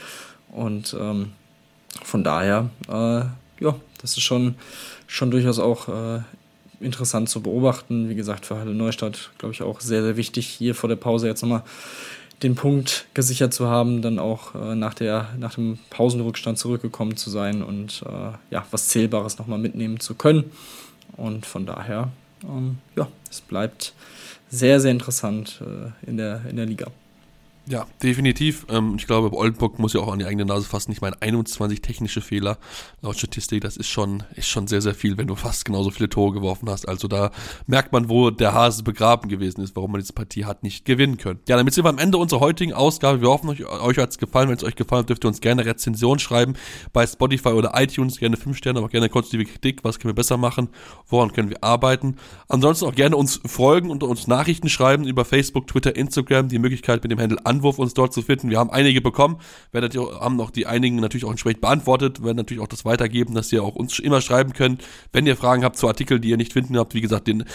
[0.52, 1.32] Und ähm,
[2.04, 4.56] von daher, äh, ja, das ist schon
[5.14, 6.22] schon durchaus auch äh,
[6.80, 8.10] interessant zu beobachten.
[8.10, 11.28] Wie gesagt, für Halle Neustadt, glaube ich, auch sehr, sehr wichtig, hier vor der Pause
[11.28, 11.62] jetzt nochmal
[12.42, 17.30] den Punkt gesichert zu haben, dann auch äh, nach, der, nach dem Pausenrückstand zurückgekommen zu
[17.30, 20.46] sein und äh, ja, was Zählbares nochmal mitnehmen zu können.
[21.16, 22.10] Und von daher,
[22.44, 23.94] ähm, ja, es bleibt
[24.50, 26.88] sehr, sehr interessant äh, in, der, in der Liga.
[27.66, 28.66] Ja, definitiv.
[28.70, 30.92] Ähm, ich glaube, Oldenburg muss ja auch an die eigene Nase fassen.
[30.92, 32.58] Ich meine, 21 technische Fehler
[33.02, 36.10] laut Statistik, das ist schon, ist schon sehr, sehr viel, wenn du fast genauso viele
[36.10, 36.86] Tore geworfen hast.
[36.90, 37.32] Also da
[37.66, 41.16] merkt man, wo der Hase begraben gewesen ist, warum man diese Partie hat nicht gewinnen
[41.16, 41.40] können.
[41.48, 43.22] Ja, damit sind wir am Ende unserer heutigen Ausgabe.
[43.22, 44.50] Wir hoffen, euch, euch hat es gefallen.
[44.50, 46.56] Wenn es euch gefallen hat, dürft ihr uns gerne Rezension schreiben
[46.92, 48.20] bei Spotify oder iTunes.
[48.20, 49.86] Gerne 5 Sterne, aber gerne konstruktive Kritik.
[49.86, 50.68] Was können wir besser machen?
[51.08, 52.18] Woran können wir arbeiten?
[52.50, 56.50] Ansonsten auch gerne uns folgen und uns Nachrichten schreiben über Facebook, Twitter, Instagram.
[56.50, 58.50] Die Möglichkeit mit dem Handel Anwurf uns dort zu finden.
[58.50, 59.38] Wir haben einige bekommen,
[59.72, 63.52] natürlich, haben noch die einigen natürlich auch entsprechend beantwortet, werden natürlich auch das weitergeben, dass
[63.52, 64.84] ihr auch uns immer schreiben könnt.
[65.12, 67.46] Wenn ihr Fragen habt zu Artikeln, die ihr nicht finden habt, wie gesagt, den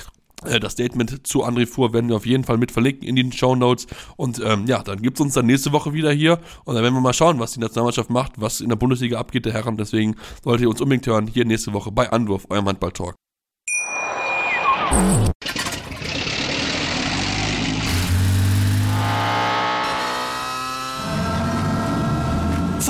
[0.44, 3.32] äh, das Statement zu André Fuhr werden wir auf jeden Fall mit verlinken in den
[3.32, 3.86] Show Notes.
[4.16, 6.38] Und ähm, ja, dann gibt's uns dann nächste Woche wieder hier.
[6.64, 9.46] Und dann werden wir mal schauen, was die Nationalmannschaft macht, was in der Bundesliga abgeht,
[9.46, 9.76] der Herren.
[9.76, 13.14] Deswegen solltet ihr uns unbedingt hören, hier nächste Woche bei Anwurf, eurem Handball-Talk.